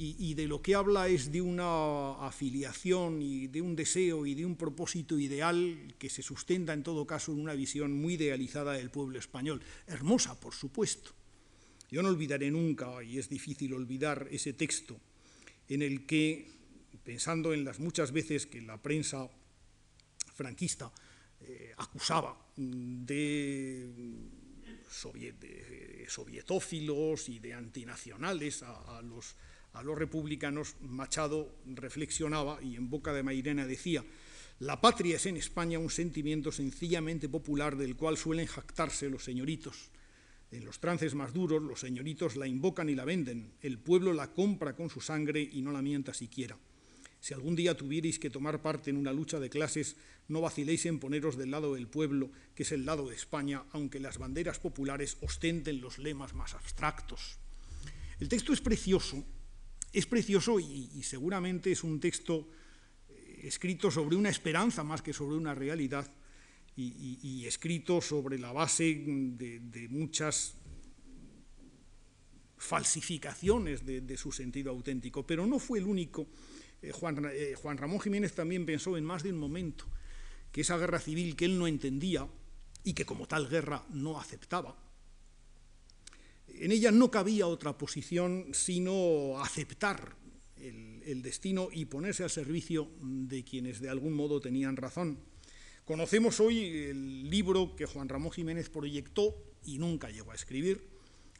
[0.00, 4.46] y, de lo que habla es de una afiliación y de un deseo y de
[4.46, 8.90] un propósito ideal que se sustenta en todo caso en una visión muy idealizada del
[8.90, 11.10] pueblo español, hermosa por supuesto.
[11.90, 15.00] Yo no olvidaré nunca, y es difícil olvidar ese texto,
[15.68, 16.48] en el que,
[17.02, 19.28] pensando en las muchas veces que la prensa
[20.34, 20.92] franquista
[21.40, 23.88] eh, acusaba de
[24.98, 29.36] de sovietófilos y de antinacionales a, los,
[29.78, 34.04] a los republicanos, Machado reflexionaba y en boca de Mairena decía,
[34.58, 39.90] la patria es en España un sentimiento sencillamente popular del cual suelen jactarse los señoritos.
[40.50, 44.32] En los trances más duros los señoritos la invocan y la venden, el pueblo la
[44.32, 46.58] compra con su sangre y no la mienta siquiera.
[47.20, 49.94] Si algún día tuvierais que tomar parte en una lucha de clases,
[50.26, 54.00] no vaciléis en poneros del lado del pueblo, que es el lado de España, aunque
[54.00, 57.38] las banderas populares ostenten los lemas más abstractos.
[58.18, 59.24] El texto es precioso,
[59.92, 62.48] es precioso y, seguramente es un texto
[63.08, 66.10] eh, escrito sobre una esperanza más que sobre una realidad
[66.76, 70.54] y, escrito sobre la base de, muchas
[72.56, 76.28] falsificaciones de su sentido auténtico, pero no fue el único.
[76.82, 79.86] Eh, eh, Juan, Ramón Jiménez también pensó en más de un momento
[80.52, 82.28] que esa guerra civil que él no entendía
[82.84, 84.76] y que como tal guerra no aceptaba,
[86.60, 90.16] en ella no cabía otra posición sino aceptar
[90.56, 95.18] el, destino y ponerse al servicio de quienes de algún modo tenían razón.
[95.84, 96.58] Conocemos hoy
[96.90, 100.86] el libro que Juan Ramón Jiménez proyectó y nunca llegó a escribir,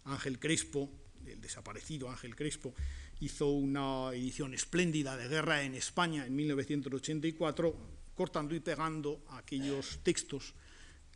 [0.05, 0.91] Ángel Crespo,
[1.27, 2.75] el desaparecido Ángel Crespo,
[3.21, 7.77] hizo una edición espléndida de Guerra en España en 1984,
[8.15, 10.55] cortando y pegando aquellos textos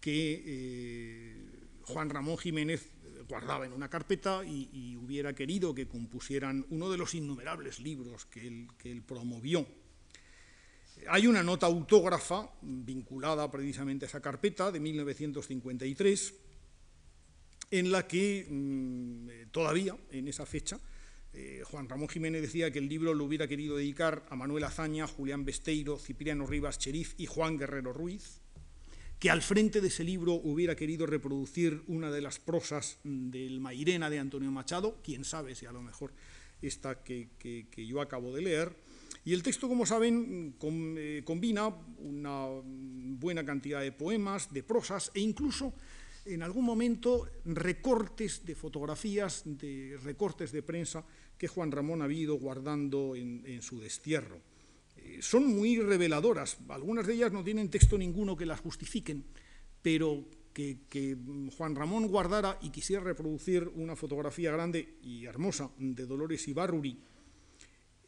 [0.00, 1.36] que eh,
[1.84, 2.90] Juan Ramón Jiménez
[3.28, 8.46] guardaba en una carpeta y, hubiera querido que compusieran uno de los innumerables libros que
[8.46, 9.66] él, promovió.
[11.08, 16.34] Hay una nota autógrafa vinculada precisamente a esa carpeta de 1953,
[17.70, 20.78] en la que mm, todavía, en esa fecha,
[21.34, 25.06] eh, Juan Ramón Jiménez decía que el libro lo hubiera querido dedicar a Manuel Azaña,
[25.06, 28.42] Julián Besteiro, Cipriano Rivas Cherif y Juan Guerrero Ruiz,
[29.22, 34.10] que al frente de ese libro hubiera querido reproducir una de las prosas del Mairena
[34.10, 36.12] de Antonio Machado, quién sabe si a lo mejor
[36.60, 37.28] esta que,
[37.76, 38.74] yo acabo de leer.
[39.24, 40.56] Y el texto, como saben,
[40.98, 45.72] eh, combina una buena cantidad de poemas, de prosas e incluso
[46.24, 51.04] en algún momento recortes de fotografías, de recortes de prensa
[51.38, 54.40] que Juan Ramón ha ido guardando en, su destierro.
[54.96, 59.24] Eh, son muy reveladoras, algunas de ellas no tienen texto ninguno que las justifiquen,
[59.82, 61.16] pero que,
[61.56, 66.98] Juan Ramón guardara y quisiera reproducir una fotografía grande y hermosa de Dolores Ibarruri,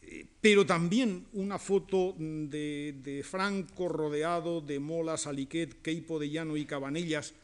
[0.03, 6.57] eh, pero también una foto de, de, Franco rodeado de Molas, Aliquet, Queipo de Llano
[6.57, 7.35] y Cabanellas,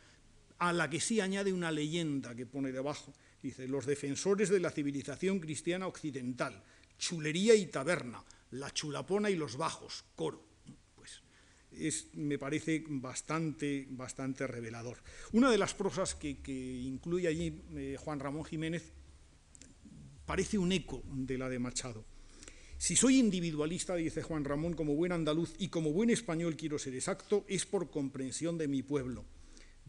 [0.59, 3.15] a la que sí añade una leyenda que pone debajo.
[3.43, 6.63] Dice, los defensores de la civilización cristiana occidental,
[6.99, 10.45] chulería y taberna, la chulapona y los bajos, coro.
[10.95, 11.23] Pues
[11.73, 14.99] es, me parece bastante, bastante revelador.
[15.33, 16.39] Una de las prosas que,
[16.83, 18.93] incluye allí eh, Juan Ramón Jiménez
[20.27, 22.05] parece un eco de la de Machado.
[22.79, 26.95] Si soy individualista, dice Juan Ramón, como buen andaluz y como buen español quiero ser
[26.95, 29.27] exacto, es por comprensión de mi pueblo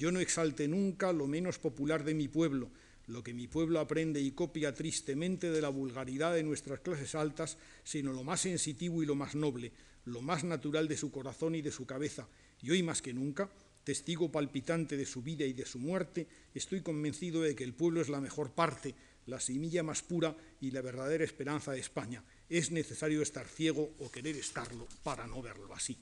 [0.02, 2.72] yo no exalte nunca lo menos popular de mi pueblo,
[3.12, 7.58] lo que mi pueblo aprende y copia tristemente de la vulgaridad de nuestras clases altas,
[7.84, 9.72] sino lo más sensitivo y lo más noble,
[10.06, 12.28] lo más natural de su corazón y de su cabeza.
[12.62, 13.50] Y hoy más que nunca,
[13.84, 18.02] testigo palpitante de su vida y de su muerte, estoy convencido de que el pueblo
[18.02, 18.96] es la mejor parte,
[19.26, 22.24] la semilla más pura y la verdadera esperanza de España.
[22.50, 25.98] Es necesario estar ciego o querer estarlo para no verlo así.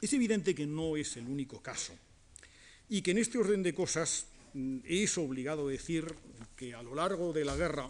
[0.00, 1.94] Es evidente que no es el único caso
[2.88, 4.26] y que en este orden de cosas
[4.84, 6.14] es obligado decir
[6.56, 7.88] que a lo largo de la guerra,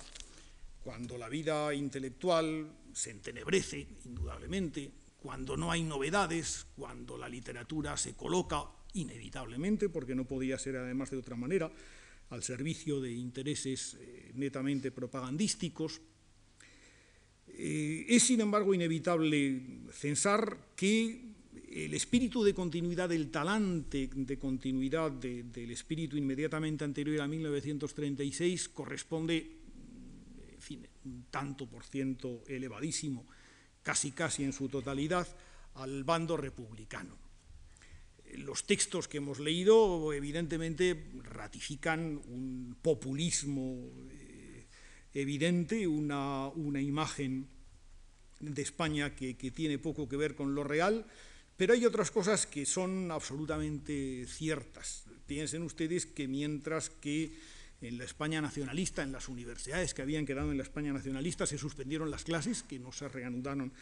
[0.83, 8.15] cuando la vida intelectual se entenebrece, indudablemente, cuando no hay novedades, cuando la literatura se
[8.15, 11.71] coloca, inevitablemente, porque no podía ser además de otra manera,
[12.31, 16.01] al servicio de intereses eh, netamente propagandísticos,
[17.49, 21.26] eh, es, sin embargo, inevitable censar que
[21.85, 29.37] el espíritu de continuidad del talante de continuidad del espíritu inmediatamente anterior a 1936 corresponde,
[30.55, 33.27] en fin, un tanto por ciento elevadísimo,
[33.83, 35.29] casi casi en su totalidad,
[35.75, 37.15] al bando republicano.
[38.39, 44.67] Los textos que hemos leído evidentemente ratifican un populismo eh,
[45.13, 47.49] evidente, una, imagen
[48.41, 51.07] de España que tiene poco que ver con lo real,
[51.57, 55.05] pero hay otras cosas que son absolutamente ciertas.
[55.27, 57.33] Piensen ustedes que mientras que
[57.81, 61.59] en la España nacionalista, en las universidades que habían quedado en la España nacionalista, se
[61.59, 63.73] suspendieron las clases, que no se reanudaron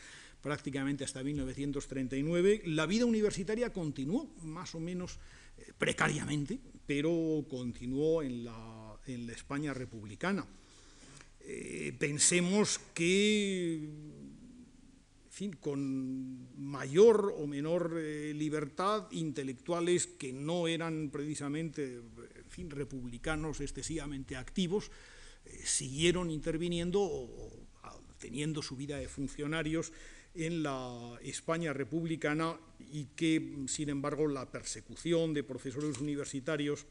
[0.41, 5.19] prácticamente hasta 1939, la vida universitaria continuó más o menos
[5.57, 10.47] eh, precariamente, pero continuó en la, España republicana.
[11.41, 13.87] Eh, pensemos que
[15.35, 23.61] fin, con mayor o menor eh, libertad, intelectuales que no eran precisamente en fin, republicanos
[23.61, 24.93] excesivamente activos,
[25.45, 27.51] eh, siguieron interviniendo o,
[28.19, 29.93] teniendo su vida de funcionarios
[30.35, 36.87] en la España republicana y que, sin embargo, la persecución de profesores universitarios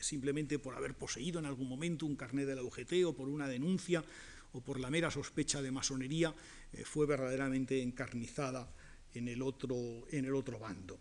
[0.00, 3.48] simplemente por haber poseído en algún momento un carnet de la UGT o por una
[3.48, 4.04] denuncia
[4.52, 6.34] o por la mera sospecha de masonería,
[6.72, 8.70] eh, fue verdaderamente encarnizada
[9.14, 10.98] en el otro, en el otro bando.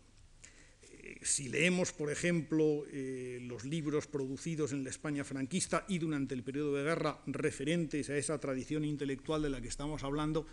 [0.81, 6.35] Eh, si leemos, por ejemplo, eh, los libros producidos en la España franquista y durante
[6.35, 10.45] el periodo de guerra referentes a esa tradición intelectual de la que estamos hablando,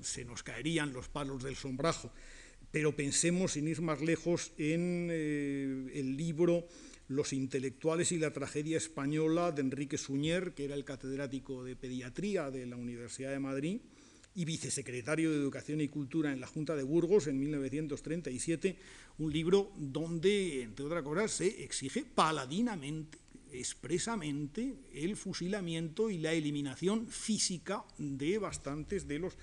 [0.00, 2.12] se nos caerían los palos del sombrajo.
[2.70, 6.66] Pero pensemos, sin ir más lejos, en el libro
[7.08, 12.50] los intelectuales y la tragedia española de Enrique Suñer, que era el catedrático de pediatría
[12.50, 13.80] de la Universidad de Madrid
[14.34, 18.76] y vicesecretario de Educación y Cultura en la Junta de Burgos en 1937,
[19.18, 23.18] un libro donde, entre otras cosas, se exige paladinamente,
[23.52, 29.34] expresamente, el fusilamiento y la eliminación física de bastantes de los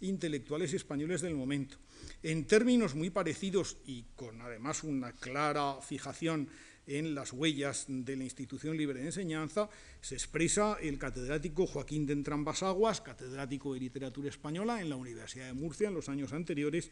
[0.00, 1.76] intelectuales españoles del momento.
[2.22, 6.48] En términos muy parecidos y con además una clara fijación
[6.90, 12.14] en las huellas de la institución libre de enseñanza, se expresa el catedrático Joaquín de
[12.14, 16.90] Entrambasaguas, catedrático de literatura española en la Universidad de Murcia en los años anteriores,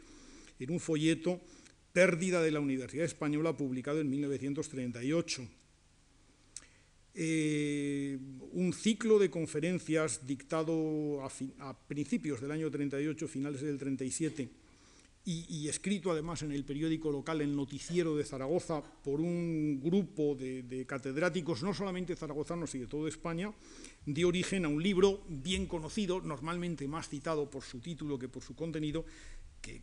[0.61, 1.41] en un folleto
[1.93, 5.49] Pérdida de la Universidad Española, publicado en 1938.
[7.15, 8.19] Eh,
[8.53, 11.25] un ciclo de conferencias dictado
[11.59, 14.49] a principios del año 38, finales del 37,
[15.25, 20.87] y, escrito además en el periódico local El Noticiero de Zaragoza por un grupo de,
[20.87, 23.53] catedráticos, no solamente zaragozanos y de toda España,
[24.07, 28.43] dio origen a un libro bien conocido, normalmente más citado por su título que por
[28.43, 29.05] su contenido,
[29.61, 29.83] que,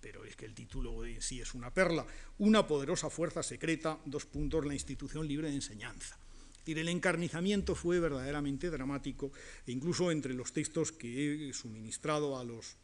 [0.00, 2.06] pero es que el título en sí es una perla,
[2.38, 6.18] Una poderosa fuerza secreta, dos puntos, la institución libre de enseñanza.
[6.66, 9.32] el encarnizamiento fue verdaderamente dramático,
[9.66, 12.76] e incluso entre los textos que he suministrado a los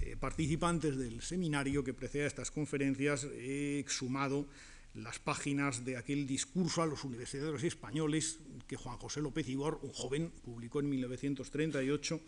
[0.00, 4.46] eh, participantes del seminario que precede a estas conferencias he exhumado
[4.94, 9.92] las páginas de aquel discurso a los universitarios españoles que Juan José López Ibor, un
[9.92, 12.20] joven, publicó en 1938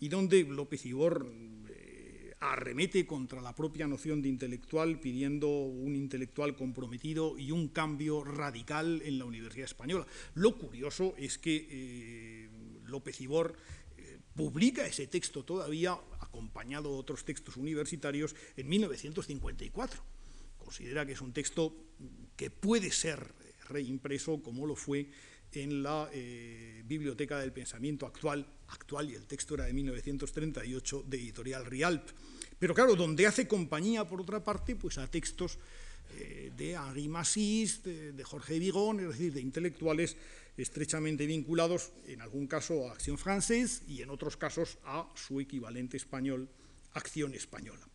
[0.00, 1.28] y donde López Ibor
[1.68, 8.22] eh, arremete contra la propia noción de intelectual pidiendo un intelectual comprometido y un cambio
[8.22, 10.06] radical en la Universidad Española.
[10.34, 12.48] Lo curioso es que eh,
[12.86, 13.56] López Ibor
[14.38, 20.02] publica ese texto todavía acompañado de otros textos universitarios en 1954.
[20.58, 21.74] Considera que es un texto
[22.36, 23.32] que puede ser
[23.68, 25.10] reimpreso como lo fue
[25.52, 31.16] en la eh, Biblioteca del Pensamiento actual, actual y el texto era de 1938 de
[31.16, 32.08] Editorial Rialp.
[32.58, 35.58] Pero claro, donde hace compañía, por otra parte, pues a textos
[36.18, 40.16] eh, de Henri Massis, de, de Jorge Vigón, es decir, de intelectuales
[40.58, 45.96] estrechamente vinculados, en algún caso a Acción Francés y en otros casos a su equivalente
[45.96, 46.50] español,
[46.92, 47.88] Acción Española.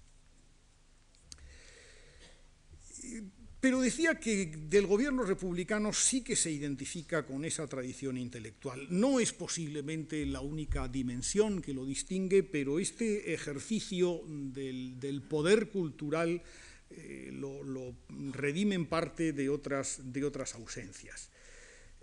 [3.60, 8.88] Pero decía que del gobierno republicano sí que se identifica con esa tradición intelectual.
[8.90, 16.44] No es posiblemente la única dimensión que lo distingue, pero este ejercicio del, poder cultural
[16.90, 17.96] eh, lo,
[18.34, 21.30] redime en parte de otras, de otras ausencias.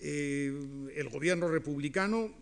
[0.03, 2.33] Eh, el gobierno republicano,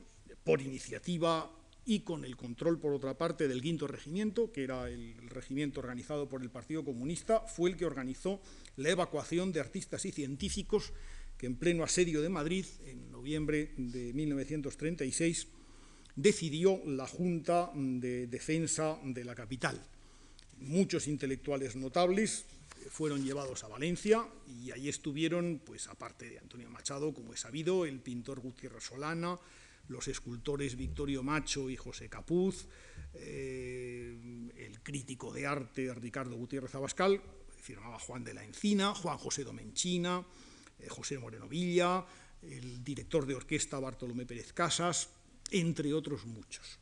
[0.44, 1.50] por iniciativa
[1.84, 6.28] y con el control, por otra parte, del quinto regimiento, que era el regimiento organizado
[6.28, 8.40] por el Partido Comunista, fue el que organizó
[8.76, 10.92] la evacuación de artistas y científicos
[11.36, 15.48] que en pleno asedio de Madrid, en noviembre de 1936,
[16.14, 19.80] decidió la Junta de Defensa de la capital.
[20.58, 22.44] Muchos intelectuales notables
[22.90, 27.84] fueron llevados a Valencia y ahí estuvieron, pues aparte de Antonio Machado, como he sabido,
[27.84, 29.38] el pintor Gutiérrez Solana,
[29.88, 32.66] los escultores Victorio Macho y José Capuz,
[33.14, 37.20] eh, el crítico de arte Ricardo Gutiérrez Abascal,
[37.60, 40.24] firmaba Juan de la Encina, Juan José Domenchina,
[40.78, 42.04] eh, José Moreno Villa,
[42.42, 45.10] el director de orquesta Bartolomé Pérez Casas,
[45.50, 46.78] entre otros muchos.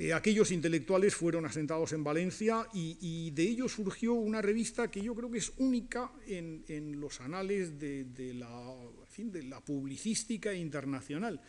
[0.00, 5.14] Eh, aquellos intelectuales fueron asentados en Valencia y, de ello surgió una revista que yo
[5.14, 8.74] creo que es única en, los anales de, la,
[9.18, 11.42] de la publicística internacional.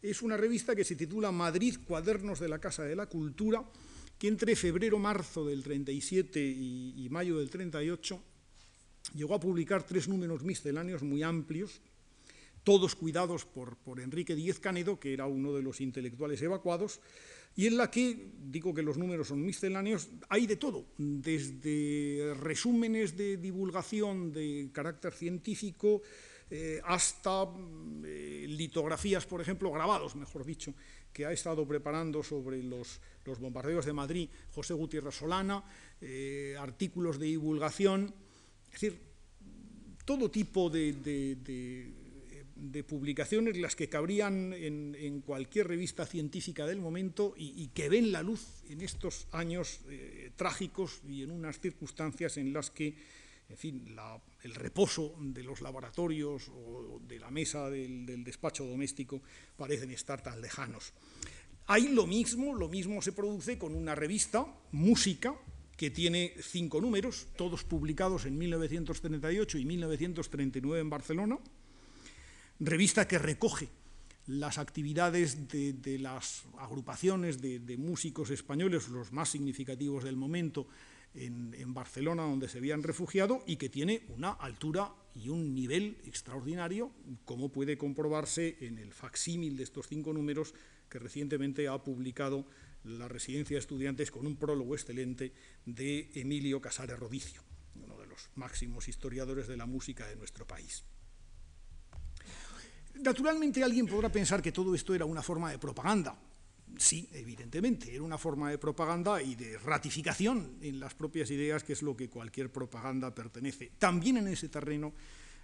[0.00, 3.62] Es una revista que se titula Madrid, Cuadernos de la Casa de la Cultura,
[4.18, 8.22] que entre febrero-marzo del 37 y, mayo del 38
[9.16, 11.82] llegó a publicar tres números misceláneos muy amplios,
[12.64, 17.00] todos cuidados por, por Enrique Díez Canedo, que era uno de los intelectuales evacuados,
[17.58, 23.16] y en la que, digo que los números son misceláneos, hay de todo, desde resúmenes
[23.16, 26.00] de divulgación de carácter científico,
[26.48, 27.48] eh, hasta
[28.04, 30.72] eh, litografías, por ejemplo, grabados, mejor dicho,
[31.12, 33.00] que ha estado preparando sobre los,
[33.40, 35.64] bombardeos de Madrid José Gutiérrez Solana,
[36.00, 38.14] eh, artículos de divulgación,
[38.66, 39.00] es decir,
[40.04, 40.94] todo tipo de,
[42.86, 48.62] publicaciones las que cabrían en, cualquier revista científica del momento y, que ven la luz
[48.68, 49.80] en estos años
[50.36, 52.96] trágicos y en unas circunstancias en las que
[53.48, 53.96] en fin,
[54.42, 59.22] el reposo de los laboratorios o de la mesa del, despacho doméstico
[59.56, 60.92] parecen estar tan lejanos.
[61.66, 65.34] Hay lo mismo, lo mismo se produce con una revista, Música,
[65.76, 71.38] que tiene cinco números, todos publicados en 1938 y 1939 en Barcelona,
[72.60, 73.68] revista que recoge
[74.26, 80.68] las actividades de, las agrupaciones de, músicos españoles, los más significativos del momento,
[81.14, 86.92] en, Barcelona, donde se habían refugiado, y que tiene una altura y un nivel extraordinario,
[87.24, 90.54] como puede comprobarse en el facsímil de estos cinco números
[90.90, 92.46] que recientemente ha publicado
[92.84, 95.32] la Residencia de Estudiantes con un prólogo excelente
[95.64, 97.42] de Emilio Casares Rodicio,
[97.76, 100.84] uno de los máximos historiadores de la música de nuestro país.
[103.02, 106.18] Naturalmente alguien podrá pensar que todo esto era una forma de propaganda,
[106.76, 111.72] sí, evidentemente, era una forma de propaganda y de ratificación en las propias ideas, que
[111.72, 113.72] es lo que cualquier propaganda pertenece.
[113.78, 114.92] También en ese terreno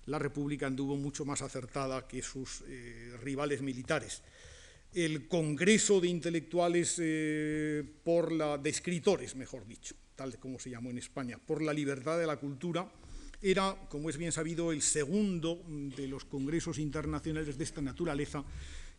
[0.07, 4.23] la República anduvo mucho más acertada que sus eh, rivales militares.
[4.93, 10.91] El Congreso de Intelectuales eh, por la, de escritores, mejor dicho, tal como se llamó
[10.91, 12.89] en España, por la libertad de la cultura,
[13.45, 18.43] era, como es bien sabido, el segundo de los congresos internacionales de esta naturaleza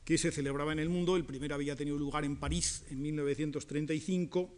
[0.04, 1.16] que se celebraba en el mundo.
[1.16, 4.54] El primero había tenido lugar en París en 1935,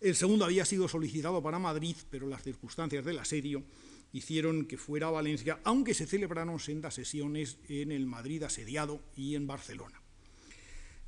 [0.00, 3.64] el segundo había sido solicitado para Madrid, pero las circunstancias del asedio
[4.12, 9.34] hicieron que fuera a Valencia, aunque se celebraron sendas sesiones en el Madrid asediado y
[9.34, 10.00] en Barcelona.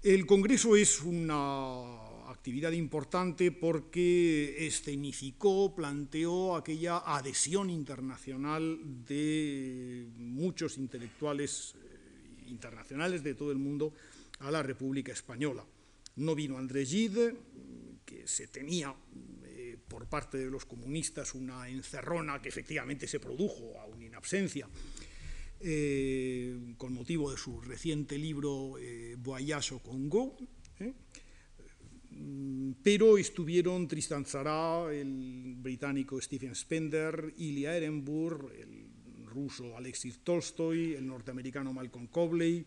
[0.03, 11.75] El Congreso es una actividad importante porque escenificó, planteó aquella adhesión internacional de muchos intelectuales
[12.47, 13.93] internacionales de todo el mundo
[14.41, 15.65] a la República Española.
[16.17, 17.35] No vino Andrés Gide,
[18.05, 18.95] que se tenía
[19.45, 24.69] eh, por parte de los comunistas una encerrona que efectivamente se produjo aún en absencia,
[25.61, 29.17] eh, con motivo de su reciente libro eh,
[29.83, 30.37] Congo,
[30.79, 30.93] eh,
[32.83, 38.89] pero estuvieron Tristan Tzara, el británico Stephen Spender, Ilya Ehrenburg, el
[39.27, 42.67] ruso Alexis Tolstoy, el norteamericano Malcolm Cobley,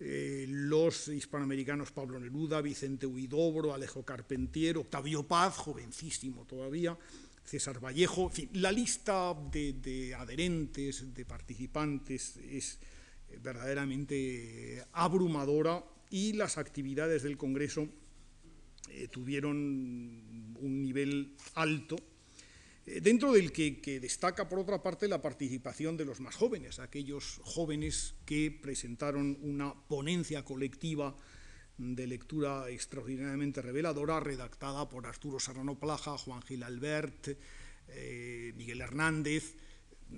[0.00, 6.98] eh, los hispanoamericanos Pablo Neruda, Vicente Huidobro, Alejo Carpentier, Octavio Paz, jovencísimo todavía,
[7.44, 12.78] César Vallejo, en fin, la lista de, adherentes, de participantes es
[13.28, 17.88] eh, verdaderamente abrumadora y las actividades del Congreso
[18.92, 21.96] eh, tuvieron un nivel alto
[22.84, 27.40] eh, dentro del que, destaca, por otra parte, la participación de los más jóvenes, aquellos
[27.44, 31.16] jóvenes que presentaron una ponencia colectiva
[31.78, 37.38] de lectura extraordinariamente reveladora, redactada por Arturo Serrano Plaja, Juan Gil Albert,
[37.88, 39.56] eh, Miguel Hernández,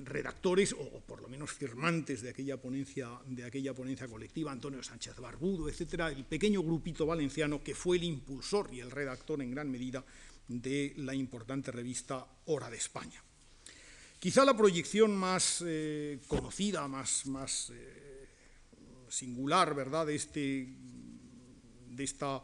[0.03, 5.16] redactores o, por lo menos firmantes de aquella ponencia, de aquella ponencia colectiva, Antonio Sánchez
[5.16, 9.70] Barbudo, etcétera, el pequeño grupito valenciano que fue el impulsor y el redactor en gran
[9.70, 10.05] medida
[10.49, 13.22] de la importante revista Hora de España.
[14.18, 18.28] Quizá la proyección más eh, conocida, más, más eh,
[19.09, 20.68] singular, ¿verdad?, de, este,
[21.90, 22.42] de esta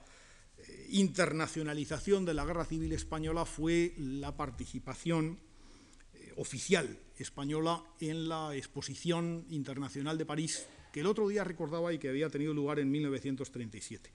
[0.59, 5.39] eh, internacionalización de la Guerra Civil Española fue la participación
[6.41, 12.09] oficial española en la Exposición Internacional de París, que el otro día recordaba y que
[12.09, 14.11] había tenido lugar en 1937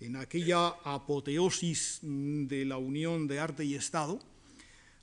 [0.00, 4.20] en aquella apoteosis de la unión de arte y Estado,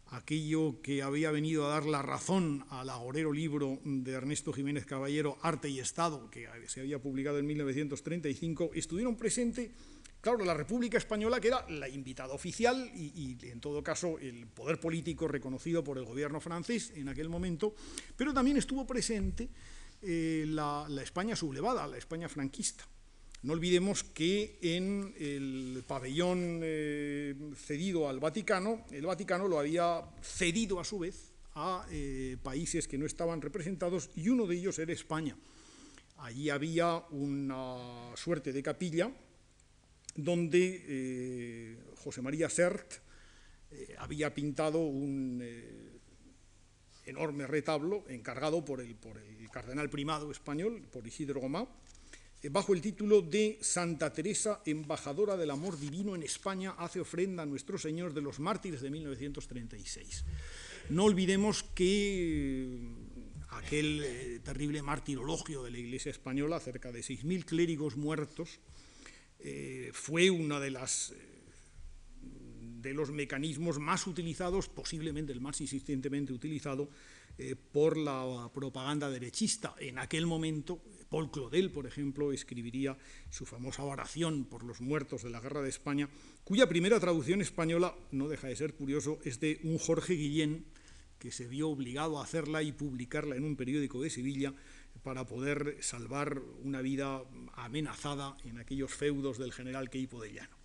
[0.07, 5.37] aquello que había venido a dar la razón al agorero libro de Ernesto Jiménez Caballero,
[5.41, 9.71] Arte y Estado, que se había publicado en 1935, estuvieron presentes,
[10.25, 14.79] claro, la República Española, que era la invitada oficial y, en todo caso, el poder
[14.79, 17.75] político reconocido por el gobierno francés en aquel momento,
[18.17, 19.47] pero también estuvo presente
[20.01, 22.83] eh, la España sublevada, la España franquista.
[23.43, 30.79] No olvidemos que en el pabellón eh, cedido al Vaticano, el Vaticano lo había cedido
[30.79, 34.91] a su vez a eh, países que no estaban representados y uno de ellos era
[34.91, 35.37] España.
[36.17, 39.11] Allí había una suerte de capilla
[40.15, 43.03] donde eh, José María Sert
[43.97, 45.43] había pintado un
[47.05, 51.67] enorme retablo encargado por el, por el cardenal primado español, por Isidro Gomá,
[52.45, 57.43] eh, bajo el título de Santa Teresa, embajadora del amor divino en España, hace ofrenda
[57.43, 60.25] a nuestro Señor de los mártires de 1936.
[60.89, 62.79] No olvidemos que eh,
[63.49, 68.59] aquel eh, terrible martirologio de la Iglesia española, cerca de 6.000 clérigos muertos,
[69.93, 71.13] fue uno de, las,
[72.21, 76.89] de los mecanismos más utilizados, posiblemente el más insistentemente utilizado,
[77.71, 79.75] por la propaganda derechista.
[79.79, 82.97] En aquel momento Paul Claudel, por ejemplo, escribiría
[83.29, 86.09] su famosa oración por los muertos de la Guerra de España,
[86.43, 90.65] cuya primera traducción española, no deja de ser curioso, es de un Jorge Guillén,
[91.19, 94.53] que se vio obligado a hacerla y publicarla en un periódico de Sevilla
[95.03, 97.23] para poder salvar una vida
[97.53, 100.55] amenazada en aquellos feudos del general Queipo de Llano.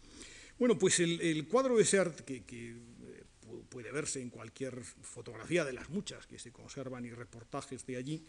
[0.59, 3.25] Bueno, pues el, cuadro de Sert, que, eh,
[3.69, 8.25] puede verse en cualquier fotografía de las muchas que se conservan y reportajes de allí,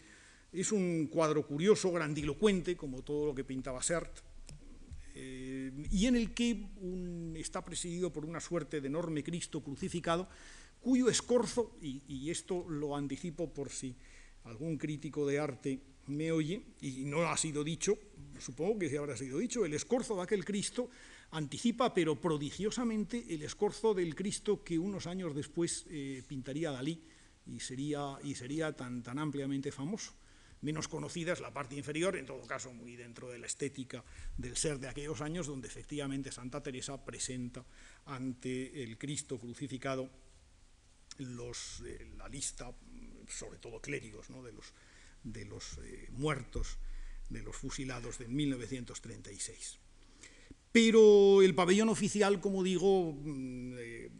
[0.52, 4.20] es un cuadro curioso, grandilocuente, como todo lo que pintaba Sert,
[5.14, 6.66] eh, y en el que
[7.36, 10.28] está presidido por una suerte de enorme Cristo crucificado,
[10.80, 13.94] cuyo escorzo, y, esto lo anticipo por si
[14.44, 17.98] algún crítico de arte me oye, y no ha sido dicho,
[18.38, 20.90] supongo que sí habrá sido dicho, el escorzo de aquel Cristo
[21.30, 27.00] anticipa, pero prodigiosamente, el escorzo del Cristo que unos años después eh, pintaría Dalí
[27.46, 30.12] y sería, y sería tan, tan ampliamente famoso.
[30.60, 34.04] Menos conocida es la parte inferior, en todo caso muy dentro de la estética
[34.38, 37.64] del ser de aquellos años, donde efectivamente Santa Teresa presenta
[38.06, 40.08] ante el Cristo crucificado
[41.18, 42.72] los, eh, la lista,
[43.28, 44.72] sobre todo clérigos, de los,
[45.24, 46.78] de los eh, muertos,
[47.28, 49.78] de los fusilados de 1936.
[50.72, 54.10] Pero el pabellón oficial, como digo, mm, eh,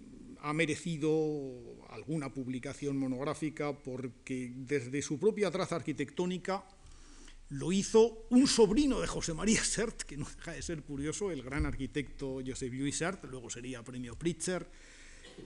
[0.40, 6.64] ha merecido alguna publicación monográfica porque desde su propia traza arquitectónica
[7.48, 11.42] lo hizo un sobrino de José María Sert, que no deja de ser curioso, el
[11.42, 14.66] gran arquitecto Josep Lluís Sert, luego sería premio Pritzer,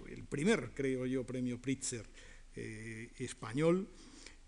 [0.08, 2.08] el primer, creo yo, premio Pritzer
[2.54, 3.88] eh, español.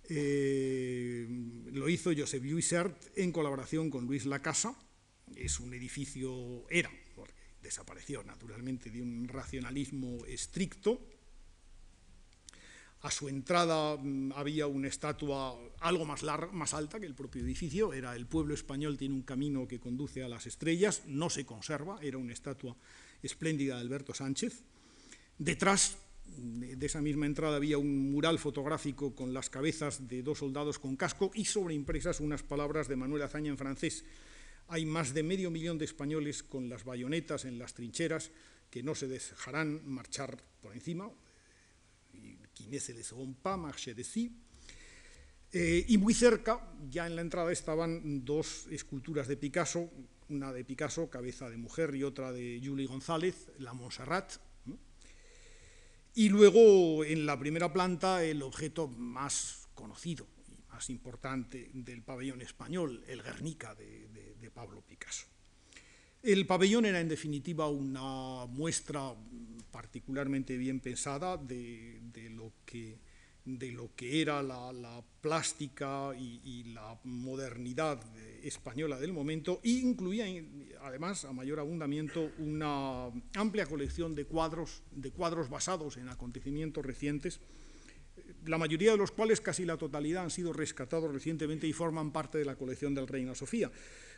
[0.08, 1.26] Eh,
[1.72, 4.74] lo hizo Josep Lluís Sert en colaboración con Luis Lacasa.
[5.36, 6.90] Es un edificio, era,
[7.62, 11.00] desapareció naturalmente, de un racionalismo estricto,
[13.02, 17.42] a su entrada mm, había una estatua algo más, larga, más alta que el propio
[17.42, 21.46] edificio, era el pueblo español tiene un camino que conduce a las estrellas, no se
[21.46, 22.76] conserva, era una estatua
[23.22, 24.62] espléndida de Alberto Sánchez.
[25.38, 25.96] Detrás
[26.36, 30.96] de esa misma entrada había un mural fotográfico con las cabezas de dos soldados con
[30.96, 34.04] casco y sobreimpresas unas palabras de Manuel Azaña en francés.
[34.68, 38.30] Hay más de medio millón de españoles con las bayonetas en las trincheras
[38.70, 41.10] que no se dejarán marchar por encima,
[42.58, 44.32] qui se les pas marché de sí.
[45.52, 46.60] Eh, y muy cerca,
[46.90, 49.90] ya en la entrada, estaban dos esculturas de Picasso,
[50.28, 54.32] una de Picasso, cabeza de mujer, y otra de Julie González, la Montserrat.
[56.14, 62.40] Y luego, en la primera planta, el objeto más conocido y más importante del pabellón
[62.40, 65.26] español, el Guernica de, Pablo Picasso.
[66.22, 69.14] El pabellón era, en definitiva, una muestra
[69.70, 72.00] particularmente bien pensada de
[72.30, 72.98] lo que
[73.56, 78.00] de lo que era la, plástica y, la modernidad
[78.42, 80.26] española del momento e incluía
[80.82, 87.40] además a mayor abundamiento una amplia colección de cuadros, de cuadros basados en acontecimientos recientes,
[88.46, 92.38] la mayoría de los cuales, casi la totalidad, han sido rescatados recientemente y forman parte
[92.38, 93.70] de la colección del Reina Sofía.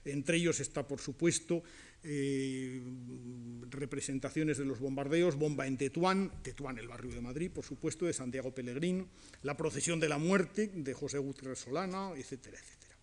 [0.05, 1.63] Entre ellos está, por supuesto,
[2.03, 2.83] eh,
[3.69, 8.13] representaciones de los bombardeos, bomba en Tetuán, Tetuán, el barrio de Madrid, por supuesto, de
[8.13, 9.09] Santiago Pellegrín,
[9.43, 12.97] la procesión de la muerte de José Gutiérrez Solana, etcétera, etcétera.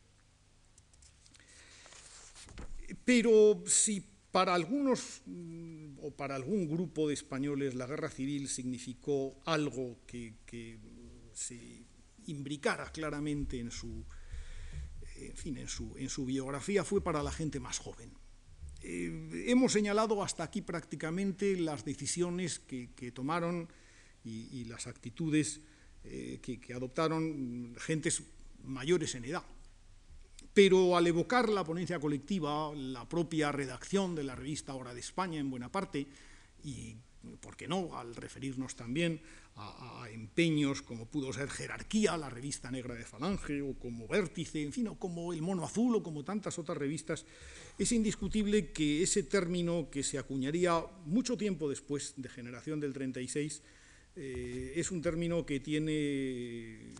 [3.06, 9.40] Pero si para algunos mm, o para algún grupo de españoles la guerra civil significó
[9.46, 10.36] algo que,
[11.34, 11.86] se
[12.26, 14.04] imbricara claramente en su,
[15.20, 18.12] en, fin, en, su, en su biografía, fue para la gente más joven
[18.90, 23.68] eh, hemos señalado hasta aquí prácticamente las decisiones que, tomaron
[24.24, 25.62] y, las actitudes
[26.04, 28.24] eh, que, adoptaron gentes
[28.64, 29.44] mayores en edad.
[30.54, 35.40] Pero al evocar la ponencia colectiva, la propia redacción de la revista Hora de España
[35.40, 36.08] en buena parte,
[36.64, 36.96] y,
[37.40, 39.22] ¿por qué no?, al referirnos también
[39.58, 44.72] a, empeños como pudo ser Jerarquía, la revista negra de Falange, o como Vértice, en
[44.72, 47.26] fin, o como El Mono Azul, o como tantas otras revistas,
[47.78, 53.62] es indiscutible que ese término que se acuñaría mucho tiempo después de Generación del 36
[54.16, 56.94] eh, es un término que tiene,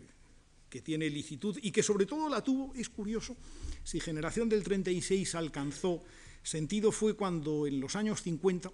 [0.68, 3.36] que tiene licitud y que sobre todo la tuvo, es curioso,
[3.84, 6.02] si Generación del 36 alcanzó
[6.42, 8.70] sentido fue cuando en los años 50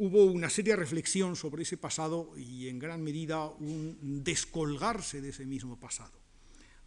[0.00, 5.44] hubo una seria reflexión sobre ese pasado y en gran medida un descolgarse de ese
[5.44, 6.12] mismo pasado.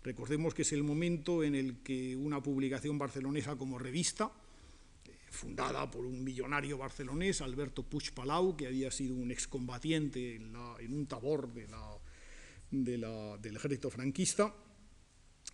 [0.04, 4.32] Recordemos que es el momento en el que una publicación barcelonesa como revista,
[5.06, 10.56] eh, fundada por un millonario barcelonés, Alberto Puig Palau, que había sido un excombatiente en,
[10.56, 11.68] un tabor de
[12.72, 14.56] del ejército franquista,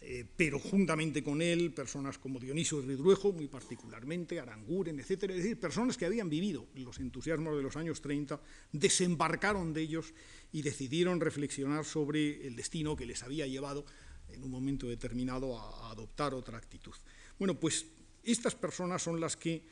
[0.01, 5.59] eh, pero juntamente con él personas como Dionisio Ridruejo, muy particularmente, Aranguren, etcétera, es decir,
[5.59, 8.39] personas que habían vivido los entusiasmos de los años 30,
[8.71, 10.13] desembarcaron de ellos
[10.53, 13.85] y decidieron reflexionar sobre el destino que les había llevado
[14.29, 16.93] en un momento determinado a, adoptar otra actitud.
[17.37, 17.85] Bueno, pues
[18.23, 19.63] estas personas son las que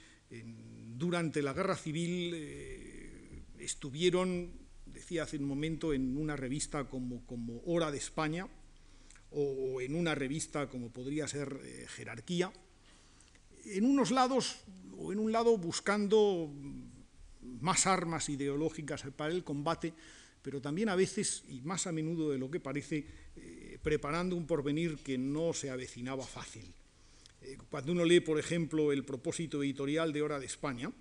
[0.98, 4.52] durante la guerra civil eh, estuvieron,
[4.86, 8.48] decía hace un momento, en una revista como, como Hora de España,
[9.32, 12.52] o en una revista como podría ser eh, Jerarquía,
[13.66, 14.60] en unos lados
[14.98, 16.52] o en un lado buscando
[17.62, 19.94] más armas ideológicas para el combate,
[20.42, 23.06] pero también a veces, y más a menudo de lo que parece,
[23.36, 26.74] eh, preparando un porvenir que no se avecinaba fácil.
[27.42, 30.92] Eh, cuando uno lee, por ejemplo, el propósito editorial de Hora de España,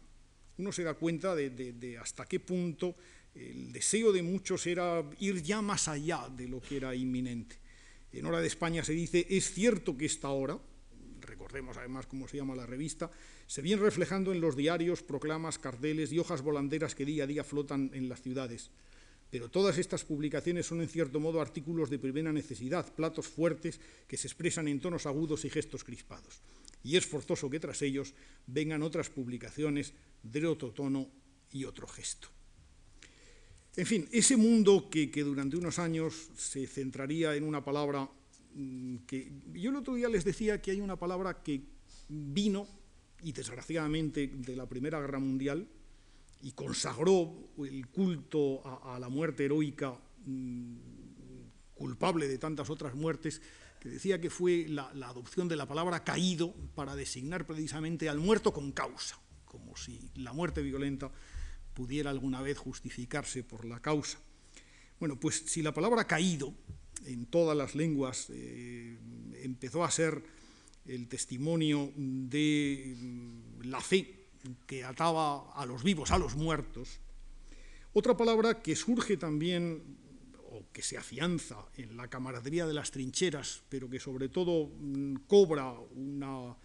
[0.59, 2.97] uno se da cuenta de hasta qué punto
[3.35, 7.66] el deseo de muchos era ir ya más allá de lo que era inminente
[8.19, 10.59] en Hora de España se dice, es cierto que esta hora,
[11.21, 13.11] recordemos además cómo se llama la revista,
[13.47, 17.45] se viene reflejando en los diarios, proclamas, carteles y hojas volanderas que día a día
[17.45, 18.71] flotan en las ciudades.
[19.31, 24.17] Pero todas estas publicaciones son en cierto modo artículos de primera necesidad, platos fuertes que
[24.17, 26.41] se expresan en tonos agudos y gestos crispados.
[26.85, 28.15] Y es forzoso que tras ellos
[28.47, 31.11] vengan otras publicaciones de otro tono
[31.51, 32.36] y otro gesto.
[33.77, 38.09] En fin, ese mundo que, durante unos años se centraría en una palabra
[38.55, 41.61] mm, que yo el otro día les decía que hay una palabra que
[42.09, 42.67] vino,
[43.23, 45.69] y desgraciadamente, de la Primera Guerra Mundial,
[46.41, 50.77] y consagró el culto a, la muerte heroica mm,
[51.75, 53.43] culpable de tantas otras muertes,
[53.79, 58.21] que decía que fue la, la, adopción de la palabra caído para designar precisamente al
[58.21, 61.11] muerto con causa, como si la muerte violenta
[61.77, 64.19] pudiera alguna vez justificarse por la causa.
[64.99, 66.55] Bueno, pues si la palabra caído
[67.05, 68.97] en todas las lenguas eh,
[69.43, 70.23] empezó a ser
[70.87, 74.27] el testimonio de mm, la fe
[74.67, 76.99] que ataba a los vivos, a los muertos,
[77.93, 79.83] otra palabra que surge también
[80.51, 85.27] o que se afianza en la camaradería de las trincheras, pero que sobre todo mm,
[85.27, 86.57] cobra una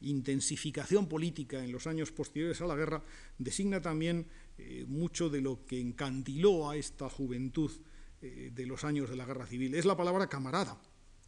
[0.00, 3.02] intensificación política en los años posteriores a la guerra,
[3.38, 4.26] designa también
[4.58, 7.70] eh, mucho de lo que encandiló a esta juventud
[8.22, 9.74] eh, de los años de la guerra civil.
[9.74, 10.80] Es la palabra camarada,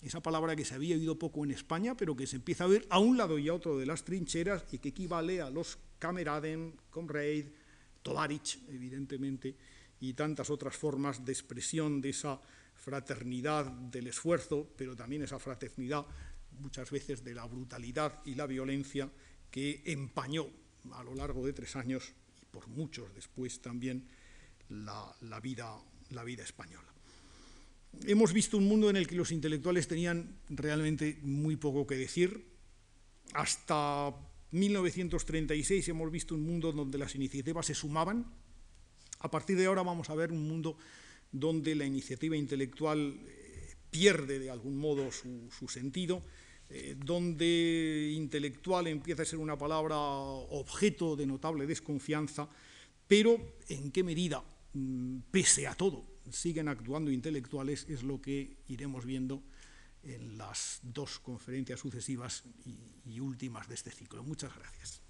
[0.03, 2.87] esa palabra que se había oído poco en España, pero que se empieza a ver
[2.91, 6.75] a un lado y a otro de las trincheras y que equivale a los cameraden,
[6.91, 7.53] comrade,
[8.03, 9.57] tovarich, evidentemente,
[10.01, 12.41] y tantas otras formas de expresión de esa
[12.75, 16.07] fraternidad del esfuerzo, pero también esa fraternidad
[16.61, 19.11] muchas veces de la brutalidad y la violencia
[19.51, 20.47] que empañó
[20.93, 24.07] a lo largo de tres años y por muchos después también
[24.69, 25.77] la, vida,
[26.11, 26.89] la vida española.
[28.07, 32.47] Hemos visto un mundo en el que los intelectuales tenían realmente muy poco que decir.
[33.33, 34.15] Hasta
[34.51, 38.27] 1936 hemos visto un mundo donde las iniciativas se sumaban.
[39.21, 40.77] A partir de ahora vamos a ver un mundo
[41.33, 46.23] donde la iniciativa intelectual eh, pierde de algún modo su sentido
[46.71, 52.49] eh, donde intelectual empieza a ser una palabra objeto de notable desconfianza,
[53.07, 54.45] pero en qué medida,
[54.75, 59.43] mm, pese a todo, siguen actuando intelectuales es lo que iremos viendo
[60.03, 64.23] en las dos conferencias sucesivas y, y últimas de este ciclo.
[64.23, 65.01] Muchas gracias.